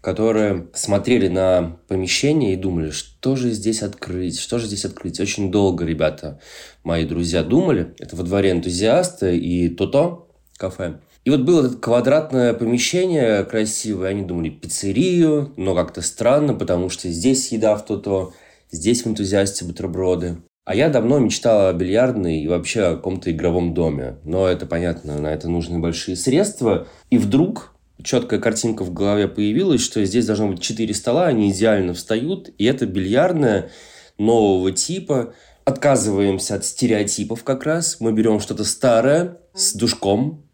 [0.00, 5.18] которые смотрели на помещение и думали, что же здесь открыть, что же здесь открыть.
[5.18, 6.38] Очень долго ребята,
[6.84, 7.92] мои друзья, думали.
[7.98, 11.00] Это во дворе энтузиаста и то-то кафе.
[11.24, 14.10] И вот было это квадратное помещение красивое.
[14.10, 18.32] Они думали пиццерию, но как-то странно, потому что здесь еда в то-то,
[18.70, 20.38] здесь в энтузиасте бутерброды.
[20.68, 24.16] А я давно мечтал о бильярдной и вообще о каком-то игровом доме.
[24.24, 26.86] Но это понятно, на это нужны большие средства.
[27.08, 31.94] И вдруг четкая картинка в голове появилась, что здесь должно быть четыре стола, они идеально
[31.94, 33.70] встают, и это бильярдная
[34.18, 35.32] нового типа.
[35.64, 37.96] Отказываемся от стереотипов как раз.
[38.00, 40.44] Мы берем что-то старое с душком,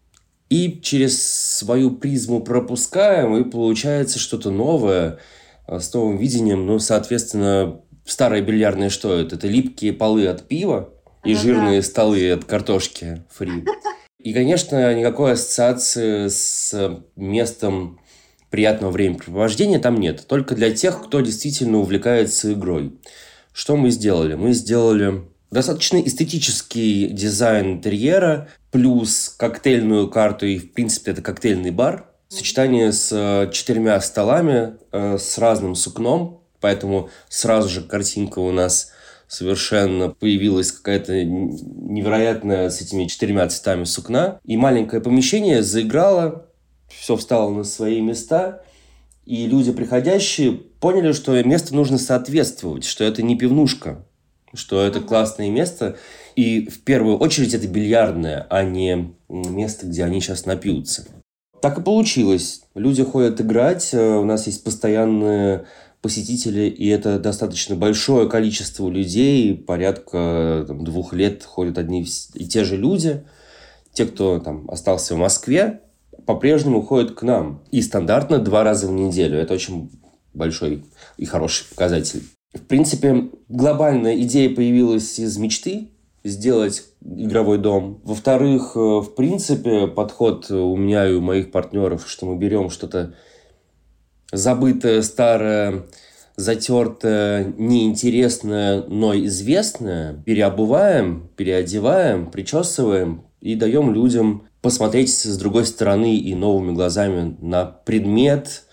[0.49, 1.21] и через
[1.57, 5.19] свою призму пропускаем, и получается что-то новое,
[5.67, 9.35] э, с новым видением, ну, соответственно, старые бильярдные что это?
[9.35, 10.89] Это липкие полы от пива
[11.23, 11.41] и ага.
[11.41, 13.65] жирные столы от картошки фри.
[14.19, 16.73] И, конечно, никакой ассоциации с
[17.15, 17.99] местом
[18.49, 20.25] приятного времяпрепровождения там нет.
[20.27, 22.93] Только для тех, кто действительно увлекается игрой.
[23.53, 24.35] Что мы сделали?
[24.35, 32.09] Мы сделали достаточно эстетический дизайн интерьера, плюс коктейльную карту, и, в принципе, это коктейльный бар.
[32.27, 38.91] Сочетание с э, четырьмя столами, э, с разным сукном, Поэтому сразу же картинка у нас
[39.27, 44.39] совершенно появилась какая-то невероятная с этими четырьмя цветами сукна.
[44.43, 46.47] И маленькое помещение заиграло,
[46.87, 48.63] все встало на свои места.
[49.27, 54.03] И люди, приходящие, поняли, что место нужно соответствовать, что это не пивнушка,
[54.55, 55.97] что это классное место.
[56.35, 61.05] И в первую очередь это бильярдное, а не место, где они сейчас напьются.
[61.61, 62.61] Так и получилось.
[62.73, 65.65] Люди ходят играть, э, у нас есть постоянные
[66.05, 72.63] посетители, и это достаточно большое количество людей, порядка там, двух лет ходят одни и те
[72.63, 73.25] же люди.
[73.91, 75.81] Те, кто там остался в Москве,
[76.27, 77.63] по-прежнему ходят к нам.
[77.71, 79.39] И стандартно два раза в неделю.
[79.39, 79.89] Это очень
[80.35, 80.85] большой
[81.17, 82.21] и хороший показатель.
[82.53, 85.89] В принципе, глобальная идея появилась из мечты
[86.23, 87.99] сделать игровой дом.
[88.03, 93.15] Во-вторых, э, в принципе, подход у меня и у моих партнеров, что мы берем что-то
[94.35, 95.85] забытое, старое,
[96.35, 106.33] затертое, неинтересное, но известное, переобуваем, переодеваем, причесываем и даем людям посмотреть с другой стороны и
[106.35, 108.63] новыми глазами на предмет,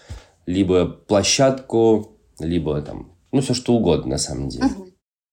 [0.46, 4.68] либо площадку, либо там, ну, все что угодно на самом деле.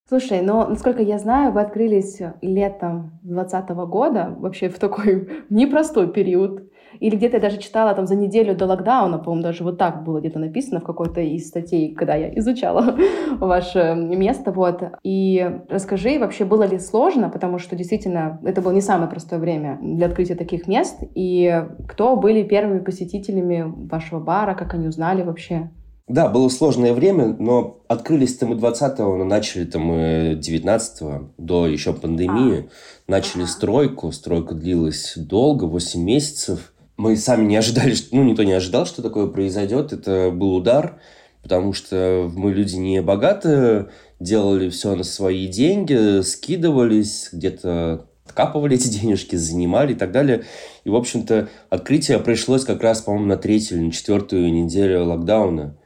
[0.07, 6.63] Слушай, но, насколько я знаю, вы открылись летом 2020 года, вообще в такой непростой период
[6.99, 10.19] Или где-то я даже читала там за неделю до локдауна, по-моему, даже вот так было
[10.19, 12.95] где-то написано в какой-то из статей, когда я изучала
[13.39, 14.51] ваше место.
[14.51, 14.83] Вот.
[15.03, 19.79] И расскажи, вообще было ли сложно, потому что действительно это было не самое простое время
[19.81, 20.99] для открытия таких мест.
[21.15, 25.69] И кто были первыми посетителями вашего бара, как они узнали вообще?
[26.09, 32.67] Да, было сложное время, но открылись-то мы 20-го, но начали-то мы 19-го, до еще пандемии.
[33.07, 33.11] А.
[33.11, 33.51] Начали ага.
[33.51, 36.73] стройку, стройка длилась долго, 8 месяцев.
[36.99, 39.93] Мы сами не ожидали, ну, никто не ожидал, что такое произойдет.
[39.93, 40.99] Это был удар,
[41.41, 43.87] потому что мы люди не богатые,
[44.19, 50.43] делали все на свои деньги, скидывались, где-то откапывали эти денежки, занимали и так далее.
[50.83, 55.77] И, в общем-то, открытие пришлось как раз, по-моему, на третью или на четвертую неделю локдауна.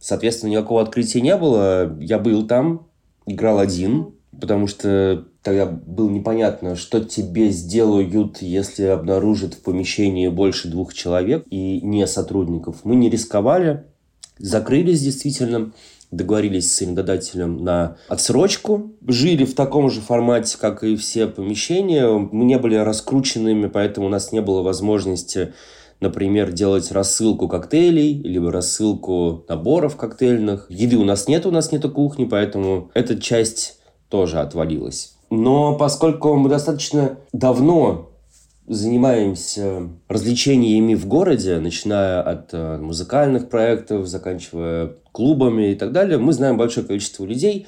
[0.00, 1.96] Соответственно, никакого открытия не было.
[2.00, 2.88] Я был там,
[3.24, 10.68] играл один, потому что тогда было непонятно, что тебе сделают, если обнаружат в помещении больше
[10.68, 12.84] двух человек и не сотрудников.
[12.84, 13.84] Мы не рисковали,
[14.38, 15.72] закрылись действительно,
[16.10, 22.06] договорились с арендодателем на отсрочку, жили в таком же формате, как и все помещения.
[22.08, 25.52] Мы не были раскрученными, поэтому у нас не было возможности
[26.00, 30.66] например, делать рассылку коктейлей, либо рассылку наборов коктейльных.
[30.68, 35.16] Еды у нас нет, у нас нету кухни, поэтому эта часть тоже отвалилась.
[35.30, 38.10] Но поскольку мы достаточно давно
[38.66, 46.32] занимаемся развлечениями в городе, начиная от э, музыкальных проектов, заканчивая клубами и так далее, мы
[46.32, 47.66] знаем большое количество людей,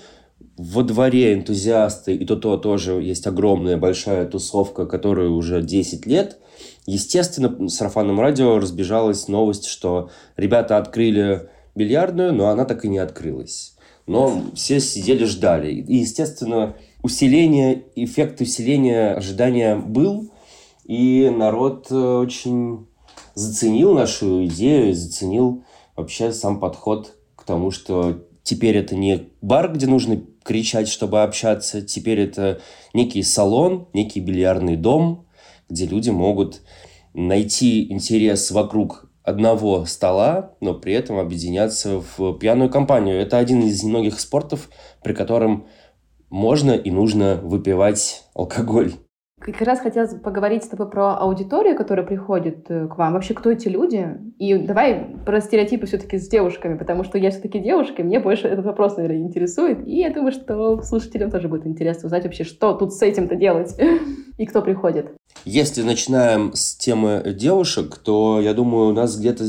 [0.57, 6.39] во дворе энтузиасты, и то-то тоже есть огромная большая тусовка, которая уже 10 лет.
[6.85, 12.99] Естественно, в сарафанном радио разбежалась новость, что ребята открыли бильярдную, но она так и не
[12.99, 13.78] открылась.
[14.09, 15.71] Но все сидели, ждали.
[15.75, 20.31] И, естественно, усиление, эффект усиления ожидания был,
[20.85, 22.87] и народ э, очень
[23.35, 25.63] заценил нашу идею, заценил
[25.95, 31.83] вообще сам подход к тому, что теперь это не бар, где нужно кричать, чтобы общаться,
[31.83, 32.63] теперь это
[32.95, 35.27] некий салон, некий бильярдный дом,
[35.69, 36.63] где люди могут
[37.13, 43.21] найти интерес вокруг одного стола, но при этом объединяться в пьяную компанию.
[43.21, 44.71] Это один из немногих спортов,
[45.03, 45.67] при котором
[46.31, 48.95] можно и нужно выпивать алкоголь.
[49.53, 53.15] Как раз хотелось поговорить с тобой про аудиторию, которая приходит э, к вам.
[53.15, 54.07] Вообще, кто эти люди?
[54.39, 58.67] И давай про стереотипы все-таки с девушками, потому что я все-таки девушка, мне больше этот
[58.67, 59.87] вопрос, наверное, интересует.
[59.87, 63.75] И я думаю, что слушателям тоже будет интересно узнать вообще, что тут с этим-то делать
[64.39, 65.13] и кто приходит.
[65.45, 69.45] Если начинаем с темы девушек, то, я думаю, у нас где-то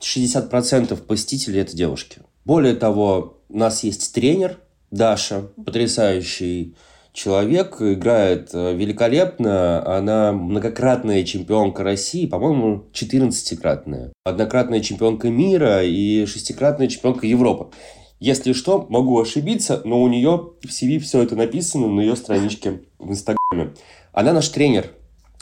[0.00, 2.20] 60% посетителей– это девушки.
[2.44, 4.58] Более того, у нас есть тренер
[4.90, 6.74] Даша, потрясающий
[7.14, 9.82] человек, играет э, великолепно.
[9.86, 14.12] Она многократная чемпионка России, по-моему, 14-кратная.
[14.24, 17.74] Однократная чемпионка мира и шестикратная чемпионка Европы.
[18.18, 22.82] Если что, могу ошибиться, но у нее в CV все это написано на ее страничке
[22.98, 23.74] в Инстаграме.
[24.12, 24.90] Она наш тренер.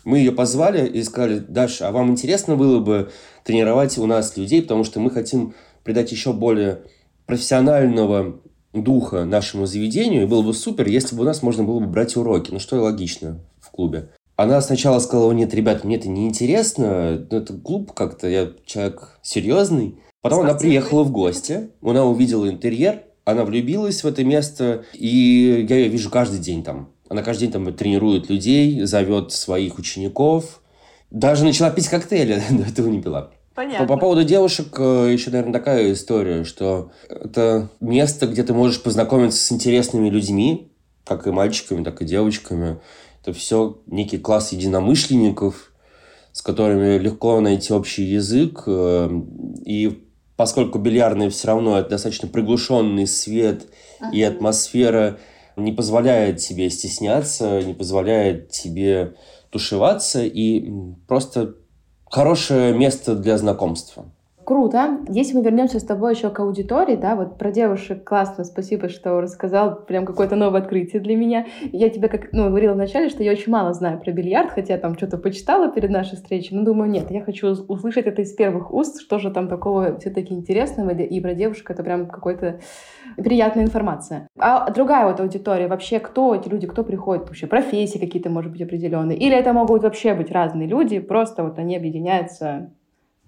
[0.05, 3.11] Мы ее позвали и сказали, Даша, а вам интересно было бы
[3.45, 5.55] тренировать у нас людей, потому что мы хотим
[5.85, 6.83] придать еще более
[7.27, 8.41] профессионального
[8.73, 12.17] духа нашему заведению, и было бы супер, если бы у нас можно было бы брать
[12.17, 14.09] уроки, ну что и логично в клубе.
[14.37, 19.19] Она сначала сказала, нет, ребят, мне это не интересно, ну, это клуб как-то, я человек
[19.23, 19.99] серьезный.
[20.23, 25.77] Потом она приехала в гости, она увидела интерьер, она влюбилась в это место, и я
[25.77, 26.91] ее вижу каждый день там.
[27.09, 30.63] Она каждый день там тренирует людей, зовет своих учеников.
[31.11, 33.33] Даже начала пить коктейли, до этого не пила.
[33.55, 33.87] Понятно.
[33.87, 38.83] По, по поводу девушек э, еще, наверное, такая история, что это место, где ты можешь
[38.83, 40.73] познакомиться с интересными людьми,
[41.05, 42.79] как и мальчиками, так и девочками.
[43.23, 45.73] Это все некий класс единомышленников,
[46.33, 48.63] с которыми легко найти общий язык.
[48.67, 49.11] Э,
[49.65, 50.03] и
[50.37, 53.67] поскольку бильярдный все равно это достаточно приглушенный свет
[54.01, 54.17] ага.
[54.17, 55.19] и атмосфера
[55.57, 59.15] не позволяет тебе стесняться, не позволяет тебе
[59.51, 60.73] тушеваться, и
[61.07, 61.55] просто
[62.13, 64.05] хорошее место для знакомства.
[64.45, 64.99] Круто.
[65.09, 69.21] Если мы вернемся с тобой еще к аудитории, да, вот про девушек классно, спасибо, что
[69.21, 71.47] рассказал, прям какое-то новое открытие для меня.
[71.73, 74.97] Я тебе, как, ну, говорила вначале, что я очень мало знаю про бильярд, хотя там
[74.97, 79.01] что-то почитала перед нашей встречей, но думаю, нет, я хочу услышать это из первых уст,
[79.01, 82.61] что же там такого все-таки интересного, и про девушек это прям какой-то
[83.17, 84.27] приятная информация.
[84.39, 88.63] А другая вот аудитория, вообще кто эти люди, кто приходит, вообще профессии какие-то, может быть,
[88.63, 92.73] определенные, или это могут вообще быть разные люди, просто вот они объединяются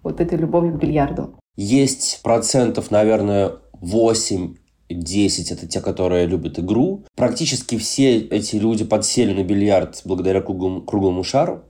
[0.04, 1.34] вот этой любовью к бильярду?
[1.56, 4.54] Есть процентов, наверное, 8
[4.90, 7.04] 10 это те, которые любят игру.
[7.16, 11.64] Практически все эти люди подсели на бильярд благодаря круглому, круглому шару.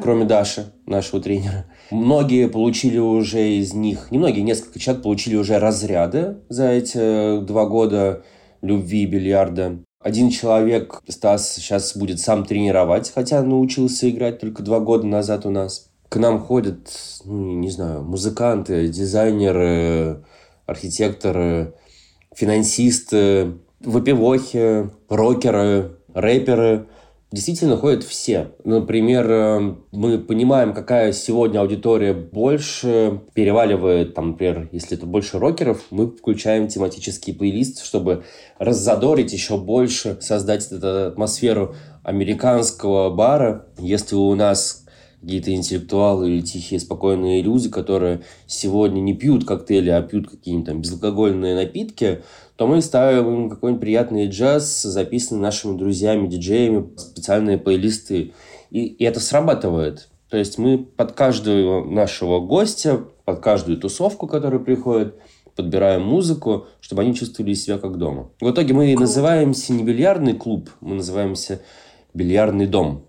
[0.00, 1.64] кроме Даши, нашего тренера.
[1.90, 8.22] Многие получили уже из них, немногие, несколько человек получили уже разряды за эти два года
[8.60, 9.78] любви бильярда.
[10.02, 15.50] Один человек, Стас, сейчас будет сам тренировать, хотя научился играть только два года назад у
[15.50, 15.90] нас.
[16.16, 16.88] К нам ходят,
[17.26, 20.24] ну, не знаю, музыканты, дизайнеры,
[20.64, 21.74] архитекторы,
[22.34, 26.86] финансисты, выпивохи, рокеры, рэперы–
[27.32, 28.52] действительно ходят все.
[28.64, 35.82] Например, э, мы понимаем, какая сегодня аудитория больше переваливает, там, например, если это больше рокеров,
[35.90, 38.24] мы включаем тематический плейлист, чтобы
[38.58, 43.66] раззадорить еще больше, создать эту атмосферу американского бара.
[43.78, 44.85] Если у нас
[45.20, 50.80] какие-то интеллектуалы или тихие, спокойные люди, которые сегодня не пьют коктейли, а пьют какие-нибудь там
[50.80, 52.22] безалкогольные напитки,
[52.56, 58.32] то мы ставим им какой-нибудь приятный джаз, записанный нашими друзьями, диджеями, специальные плейлисты.
[58.70, 60.08] И, и это срабатывает.
[60.30, 65.16] То есть мы под каждого нашего гостя, под каждую тусовку, которая приходит,
[65.54, 68.30] подбираем музыку, чтобы они чувствовали себя как дома.
[68.40, 71.62] В итоге мы называемся не бильярдный клуб, мы называемся
[72.14, 73.06] бильярдный дом.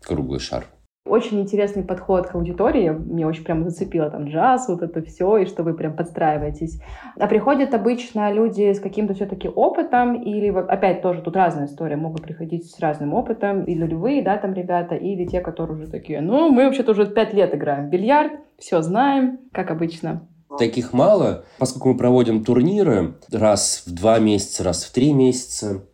[0.00, 0.66] Круглый шар.
[1.08, 2.90] Очень интересный подход к аудитории.
[2.90, 6.80] Мне очень прям зацепило там джаз, вот это все, и что вы прям подстраиваетесь.
[7.18, 12.22] А приходят обычно люди с каким-то все-таки опытом, или опять тоже тут разная история, могут
[12.22, 16.50] приходить с разным опытом, и нулевые, да, там ребята, или те, которые уже такие, ну,
[16.50, 20.28] мы вообще-то уже пять лет играем в бильярд, все знаем, как обычно.
[20.58, 25.84] Таких мало, поскольку мы проводим турниры раз в два месяца, раз в три месяца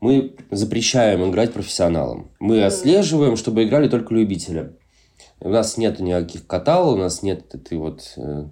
[0.00, 2.30] мы запрещаем играть профессионалам.
[2.38, 4.72] Мы отслеживаем, чтобы играли только любители.
[5.40, 8.46] У нас нет никаких катал, у нас нет этой вот э,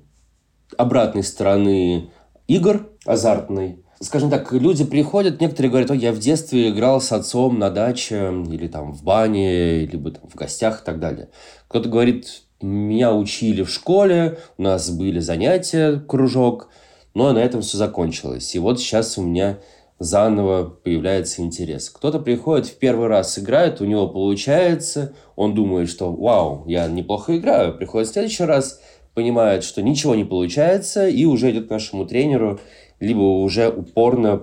[0.77, 2.11] обратной стороны
[2.47, 3.83] игр азартной.
[4.01, 8.31] Скажем так, люди приходят, некоторые говорят, ой, я в детстве играл с отцом на даче,
[8.51, 11.31] или там в бане, либо там в гостях и так далее.
[11.69, 16.69] Кто-то говорит, меня учили в школе, у нас были занятия, кружок,
[17.15, 18.55] но на этом все закончилось.
[18.55, 19.59] И вот сейчас у меня
[19.99, 21.89] заново появляется интерес.
[21.91, 27.37] Кто-то приходит в первый раз играет, у него получается, он думает, что вау, я неплохо
[27.37, 28.81] играю, приходит в следующий раз,
[29.15, 32.61] понимает, что ничего не получается, и уже идет к нашему тренеру,
[33.01, 34.43] либо уже упорно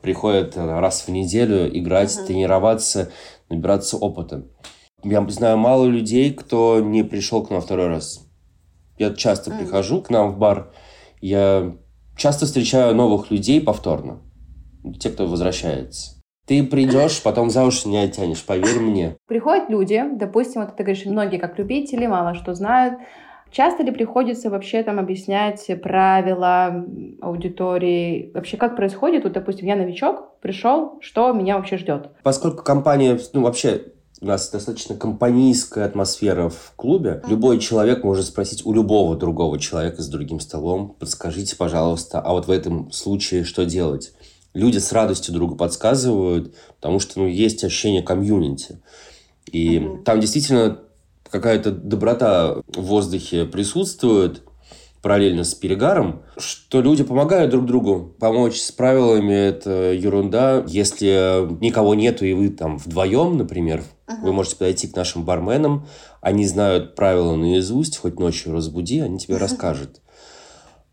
[0.00, 2.26] приходит раз в неделю играть, uh-huh.
[2.26, 3.10] тренироваться,
[3.50, 4.46] набираться опыта.
[5.04, 8.26] Я знаю мало людей, кто не пришел к нам второй раз.
[8.96, 9.58] Я часто uh-huh.
[9.58, 10.72] прихожу к нам в бар,
[11.20, 11.76] я
[12.16, 14.20] часто встречаю новых людей повторно
[14.98, 16.18] те, кто возвращается.
[16.46, 19.16] Ты придешь, потом за уши не оттянешь, поверь мне.
[19.26, 22.98] Приходят люди, допустим, вот ты говоришь, многие как любители, мало что знают.
[23.50, 26.84] Часто ли приходится вообще там объяснять правила
[27.20, 28.30] аудитории?
[28.34, 29.24] Вообще как происходит?
[29.24, 32.10] Вот, допустим, я новичок, пришел, что меня вообще ждет?
[32.22, 33.84] Поскольку компания, ну вообще
[34.20, 37.22] у нас достаточно компанийская атмосфера в клубе.
[37.28, 42.48] Любой человек может спросить у любого другого человека с другим столом, подскажите, пожалуйста, а вот
[42.48, 44.12] в этом случае что делать?
[44.58, 48.80] Люди с радостью друга подсказывают, потому что ну, есть ощущение комьюнити.
[49.46, 50.02] И mm-hmm.
[50.02, 50.80] там действительно
[51.30, 54.42] какая-то доброта в воздухе присутствует
[55.00, 58.16] параллельно с перегаром, что люди помогают друг другу.
[58.18, 60.64] Помочь с правилами– это ерунда.
[60.66, 64.22] Если никого нету, и вы там вдвоем, например, uh-huh.
[64.22, 65.86] вы можете подойти к нашим барменам,
[66.20, 69.38] они знают правила наизусть, хоть ночью разбуди, они тебе uh-huh.
[69.38, 70.00] расскажут.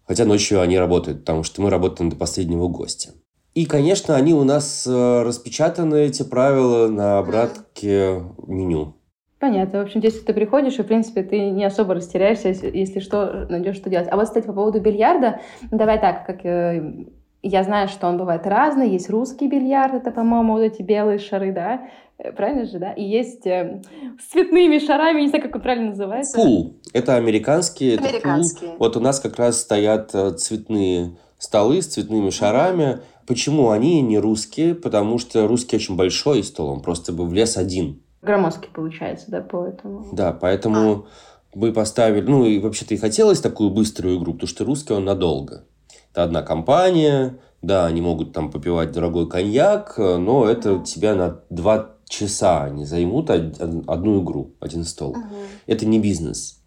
[0.07, 3.09] Хотя ночью они работают, потому что мы работаем до последнего гостя.
[3.55, 8.95] И, конечно, они у нас э, распечатаны, эти правила, на обратке меню.
[9.39, 9.79] Понятно.
[9.79, 13.77] В общем, если ты приходишь, и, в принципе, ты не особо растеряешься, если что, найдешь,
[13.77, 14.09] что делать.
[14.11, 15.39] А вот, кстати, по поводу бильярда,
[15.71, 17.05] давай так, как э,
[17.43, 18.89] я знаю, что он бывает разный.
[18.89, 21.87] Есть русский бильярд, это, по-моему, вот эти белые шары, да?
[22.17, 22.91] Э, правильно же, да?
[22.91, 23.81] И есть э,
[24.21, 26.35] с цветными шарами, не знаю, как он правильно называется.
[26.35, 26.75] Пул.
[26.91, 27.99] Это американские.
[27.99, 28.71] Американские.
[28.71, 32.99] Это Вот у нас как раз стоят цветные столы с цветными шарами.
[33.27, 34.75] Почему они не русские?
[34.75, 38.01] Потому что русский очень большой стол, он просто бы влез один.
[38.21, 40.07] Громоздкий получается, да, поэтому.
[40.11, 41.05] Да, поэтому а.
[41.53, 42.25] мы поставили...
[42.25, 45.65] Ну, и вообще-то и хотелось такую быструю игру, потому что русский он надолго.
[46.11, 51.95] Это одна компания, да, они могут там попивать дорогой коньяк, но это тебя на два
[52.07, 55.11] часа они займут одну игру, один стол.
[55.11, 55.35] Угу.
[55.67, 56.61] Это не бизнес.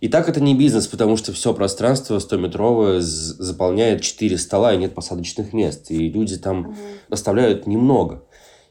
[0.00, 4.94] И так это не бизнес, потому что все пространство 100-метровое заполняет 4 стола и нет
[4.94, 5.90] посадочных мест.
[5.90, 6.74] И люди там угу.
[7.10, 8.24] оставляют немного.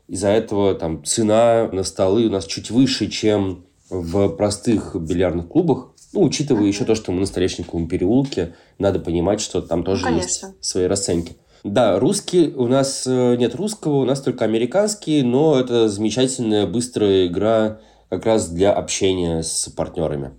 [0.08, 5.92] Из-за этого там цена на столы у нас чуть выше, чем в простых бильярдных клубах.
[6.14, 10.18] Ну, учитывая еще то, что мы на Столешниковом переулке, надо понимать, что там тоже ну,
[10.18, 11.36] есть свои расценки.
[11.64, 17.28] Да, русский, у нас э, нет русского, у нас только американский, но это замечательная быстрая
[17.28, 20.32] игра как раз для общения с партнерами.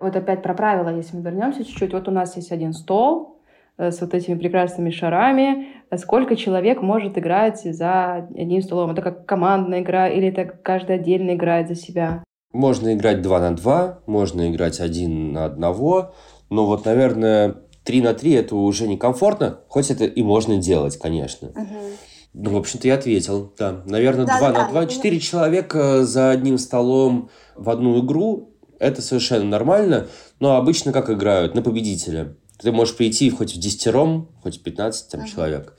[0.00, 1.92] Вот опять про правила, если мы вернемся чуть-чуть.
[1.92, 3.38] Вот у нас есть один стол
[3.78, 5.68] э, с вот этими прекрасными шарами.
[5.96, 8.90] Сколько человек может играть за одним столом?
[8.90, 12.24] Это как командная игра или это каждый отдельно играет за себя?
[12.52, 16.14] Можно играть 2 на 2, можно играть один на одного.
[16.50, 21.48] Но вот, наверное, 3 на 3 это уже некомфортно, хоть это и можно делать, конечно.
[21.48, 21.78] Угу.
[22.34, 23.82] Ну, в общем-то, я ответил, да.
[23.86, 24.80] Наверное, Да, 2 да, на 2.
[24.82, 30.08] я 4 человека за одним столом в одну игру это совершенно нормально,
[30.40, 31.54] но обычно как играют?
[31.54, 32.34] На победителя.
[32.60, 35.30] Ты можешь прийти хоть в десятером, хоть в 15 там, Ага.
[35.30, 35.76] человек.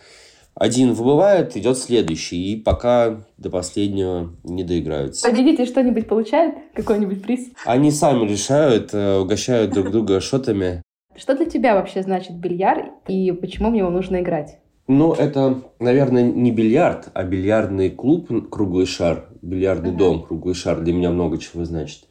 [0.54, 5.30] Один выбывает, идет следующий, и пока до последнего не доиграются.
[5.30, 6.56] Победитель что-нибудь получает?
[6.74, 7.48] Какой-нибудь приз?
[7.66, 10.82] Они сами решают, э, угощают друг друга шотами.
[11.18, 14.60] Что для тебя вообще значит бильярд и почему в него нужно играть?
[14.88, 19.98] Ну, это, наверное, не бильярд, а бильярдный клуб «Круглый шар», бильярдный Мгм.
[19.98, 22.04] дом «Круглый шар» для меня много чего значит.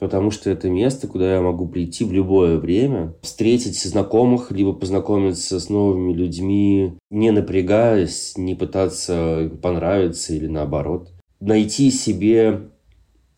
[0.00, 5.60] Потому что это место, куда я могу прийти в любое время, встретить знакомых, либо познакомиться
[5.60, 11.10] с новыми людьми, не напрягаясь, не пытаться понравиться или наоборот.
[11.38, 12.62] Найти себе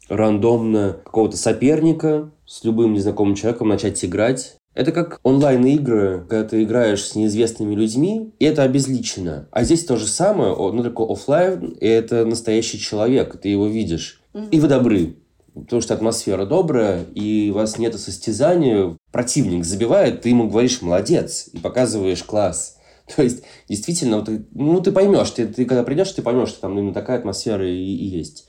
[0.08, 4.56] рандомно какого-то соперника с любым незнакомым человеком, начать играть.
[4.74, 9.48] Это как онлайн-игры, когда ты играешь с неизвестными людьми, и это обезличено.
[9.50, 13.66] А здесь то же самое, о- ну, только оффлайн, и это настоящий человек, ты его
[13.66, 14.22] видишь.
[14.50, 15.16] И вы добры.
[15.54, 18.96] Потому что атмосфера добрая, и у вас нет состязания.
[19.10, 22.78] Противник забивает, ты ему говоришь «молодец» и показываешь класс.
[23.16, 26.78] То есть, действительно, вот ну, ты поймешь, ты, ты когда придешь, ты поймешь, что там
[26.78, 28.48] именно такая атмосфера и, и есть.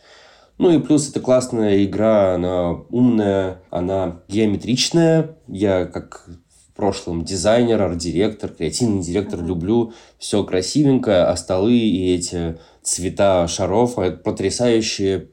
[0.57, 5.37] Ну и плюс это классная игра, она умная, она геометричная.
[5.47, 6.29] Я как
[6.73, 13.97] в прошлом дизайнер, арт-директор, креативный директор люблю все красивенькое, а столы и эти цвета шаров,
[13.97, 15.29] а это потрясающая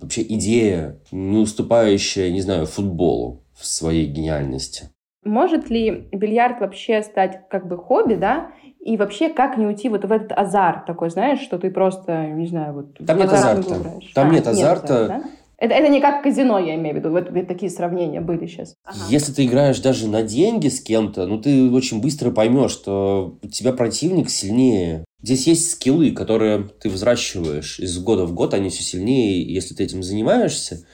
[0.00, 4.90] вообще идея, не уступающая, не знаю, футболу в своей гениальности.
[5.24, 8.50] Может ли бильярд вообще стать как бы хобби, да?
[8.80, 12.46] И вообще, как не уйти вот в этот азарт такой, знаешь, что ты просто, не
[12.46, 12.98] знаю, вот...
[13.06, 13.78] Там нет азарта.
[13.78, 14.12] играешь?
[14.14, 15.08] Там А, нет азарта.
[15.08, 15.22] да?
[15.64, 17.10] Это, это не как казино, я имею в виду.
[17.10, 18.74] Вот, вот такие сравнения были сейчас.
[19.08, 23.48] Если ты играешь даже на деньги с кем-то, ну ты очень быстро поймешь, что у
[23.48, 25.06] тебя противник сильнее.
[25.22, 29.84] Здесь есть скиллы, которые ты взращиваешь из года в год, они все сильнее, если ты
[29.84, 30.84] этим занимаешься.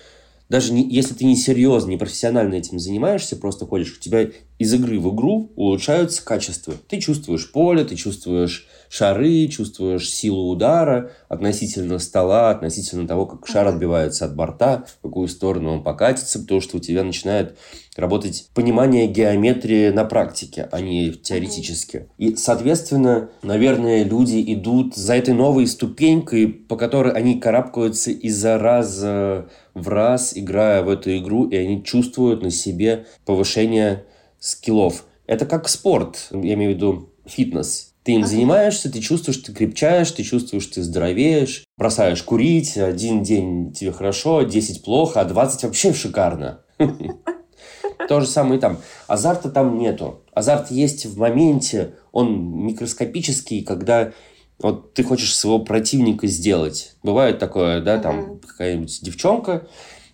[0.49, 4.29] Даже не, если ты не серьезно, не профессионально этим занимаешься, просто ходишь, у тебя
[4.61, 6.75] из игры в игру улучшаются качества.
[6.89, 13.69] Ты чувствуешь поле, ты чувствуешь шары, чувствуешь силу удара относительно стола, относительно того, как шар
[13.69, 17.57] отбивается от борта, в какую сторону он покатится, потому что у тебя начинает
[17.97, 22.09] работать понимание геометрии на практике, а не теоретически.
[22.19, 29.49] И, соответственно, наверное, люди идут за этой новой ступенькой, по которой они карабкаются из-за раза
[29.75, 34.05] в раз, играя в эту игру, и они чувствуют на себе повышение
[34.41, 35.05] скиллов.
[35.27, 37.90] Это как спорт, я имею в виду фитнес.
[38.03, 43.73] Ты им занимаешься, ты чувствуешь, ты крепчаешь, ты чувствуешь, ты здоровеешь, бросаешь курить, один день
[43.73, 46.63] тебе хорошо, 10 плохо, а 20 вообще шикарно.
[48.09, 48.79] То же самое и там.
[49.07, 50.23] Азарта там нету.
[50.33, 54.13] Азарт есть в моменте, он микроскопический, когда
[54.59, 56.95] вот ты хочешь своего противника сделать.
[57.03, 59.69] Бывает такое, да, там какая-нибудь девчонка,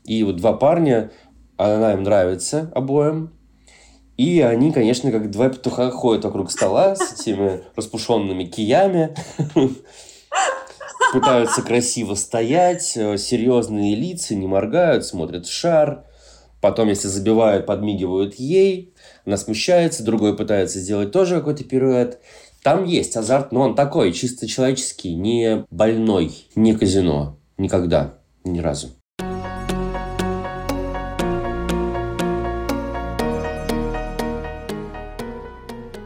[0.04, 1.10] и вот два парня,
[1.56, 3.32] она им нравится обоим,
[4.16, 9.14] и они, конечно, как два петуха ходят вокруг стола с этими распушенными киями,
[11.12, 16.04] пытаются красиво стоять, э, серьезные лица, не моргают, смотрят в шар.
[16.62, 18.94] Потом, если забивают, подмигивают ей.
[19.26, 22.20] Она смущается, другой пытается сделать тоже какой-то пируэт.
[22.62, 27.38] Там есть азарт, но он такой, чисто человеческий, не больной, не казино.
[27.58, 28.14] Никогда,
[28.44, 28.95] ни разу.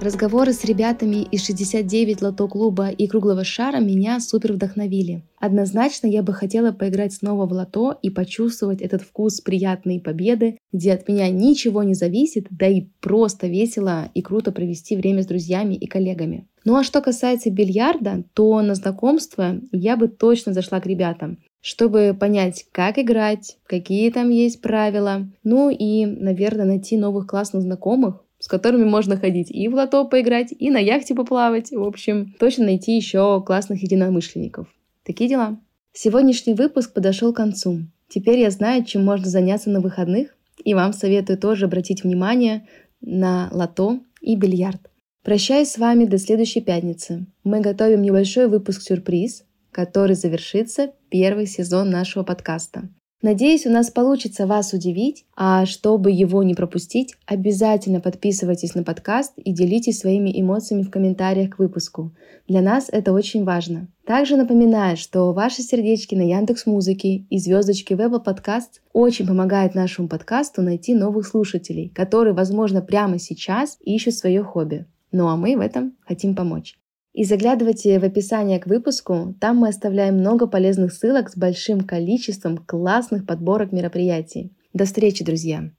[0.01, 5.25] Разговоры с ребятами из 69 лото клуба и круглого шара меня супер вдохновили.
[5.39, 10.95] Однозначно я бы хотела поиграть снова в лото и почувствовать этот вкус приятной победы, где
[10.95, 15.75] от меня ничего не зависит, да и просто весело и круто провести время с друзьями
[15.75, 16.49] и коллегами.
[16.65, 22.17] Ну а что касается бильярда, то на знакомство я бы точно зашла к ребятам, чтобы
[22.19, 28.49] понять, как играть, какие там есть правила, ну и, наверное, найти новых классных знакомых, с
[28.49, 31.71] которыми можно ходить и в лото поиграть, и на яхте поплавать.
[31.71, 34.67] В общем, точно найти еще классных единомышленников.
[35.05, 35.61] Такие дела.
[35.93, 37.83] Сегодняшний выпуск подошел к концу.
[38.09, 40.35] Теперь я знаю, чем можно заняться на выходных,
[40.65, 42.67] и вам советую тоже обратить внимание
[43.01, 44.81] на лото и бильярд.
[45.23, 47.27] Прощаюсь с вами до следующей пятницы.
[47.45, 52.89] Мы готовим небольшой выпуск-сюрприз, который завершится первый сезон нашего подкаста.
[53.23, 59.35] Надеюсь, у нас получится вас удивить, а чтобы его не пропустить, обязательно подписывайтесь на подкаст
[59.37, 62.13] и делитесь своими эмоциями в комментариях к выпуску.
[62.49, 63.89] Для нас это очень важно.
[64.07, 69.75] Также напоминаю, что ваши сердечки на Яндекс Музыке и звездочки в Apple Podcast очень помогают
[69.75, 74.87] нашему подкасту найти новых слушателей, которые, возможно, прямо сейчас ищут свое хобби.
[75.13, 76.80] Ну а мы в этом хотим помочь.
[77.13, 82.57] И заглядывайте в описание к выпуску, там мы оставляем много полезных ссылок с большим количеством
[82.59, 84.53] классных подборок мероприятий.
[84.73, 85.71] До встречи, друзья!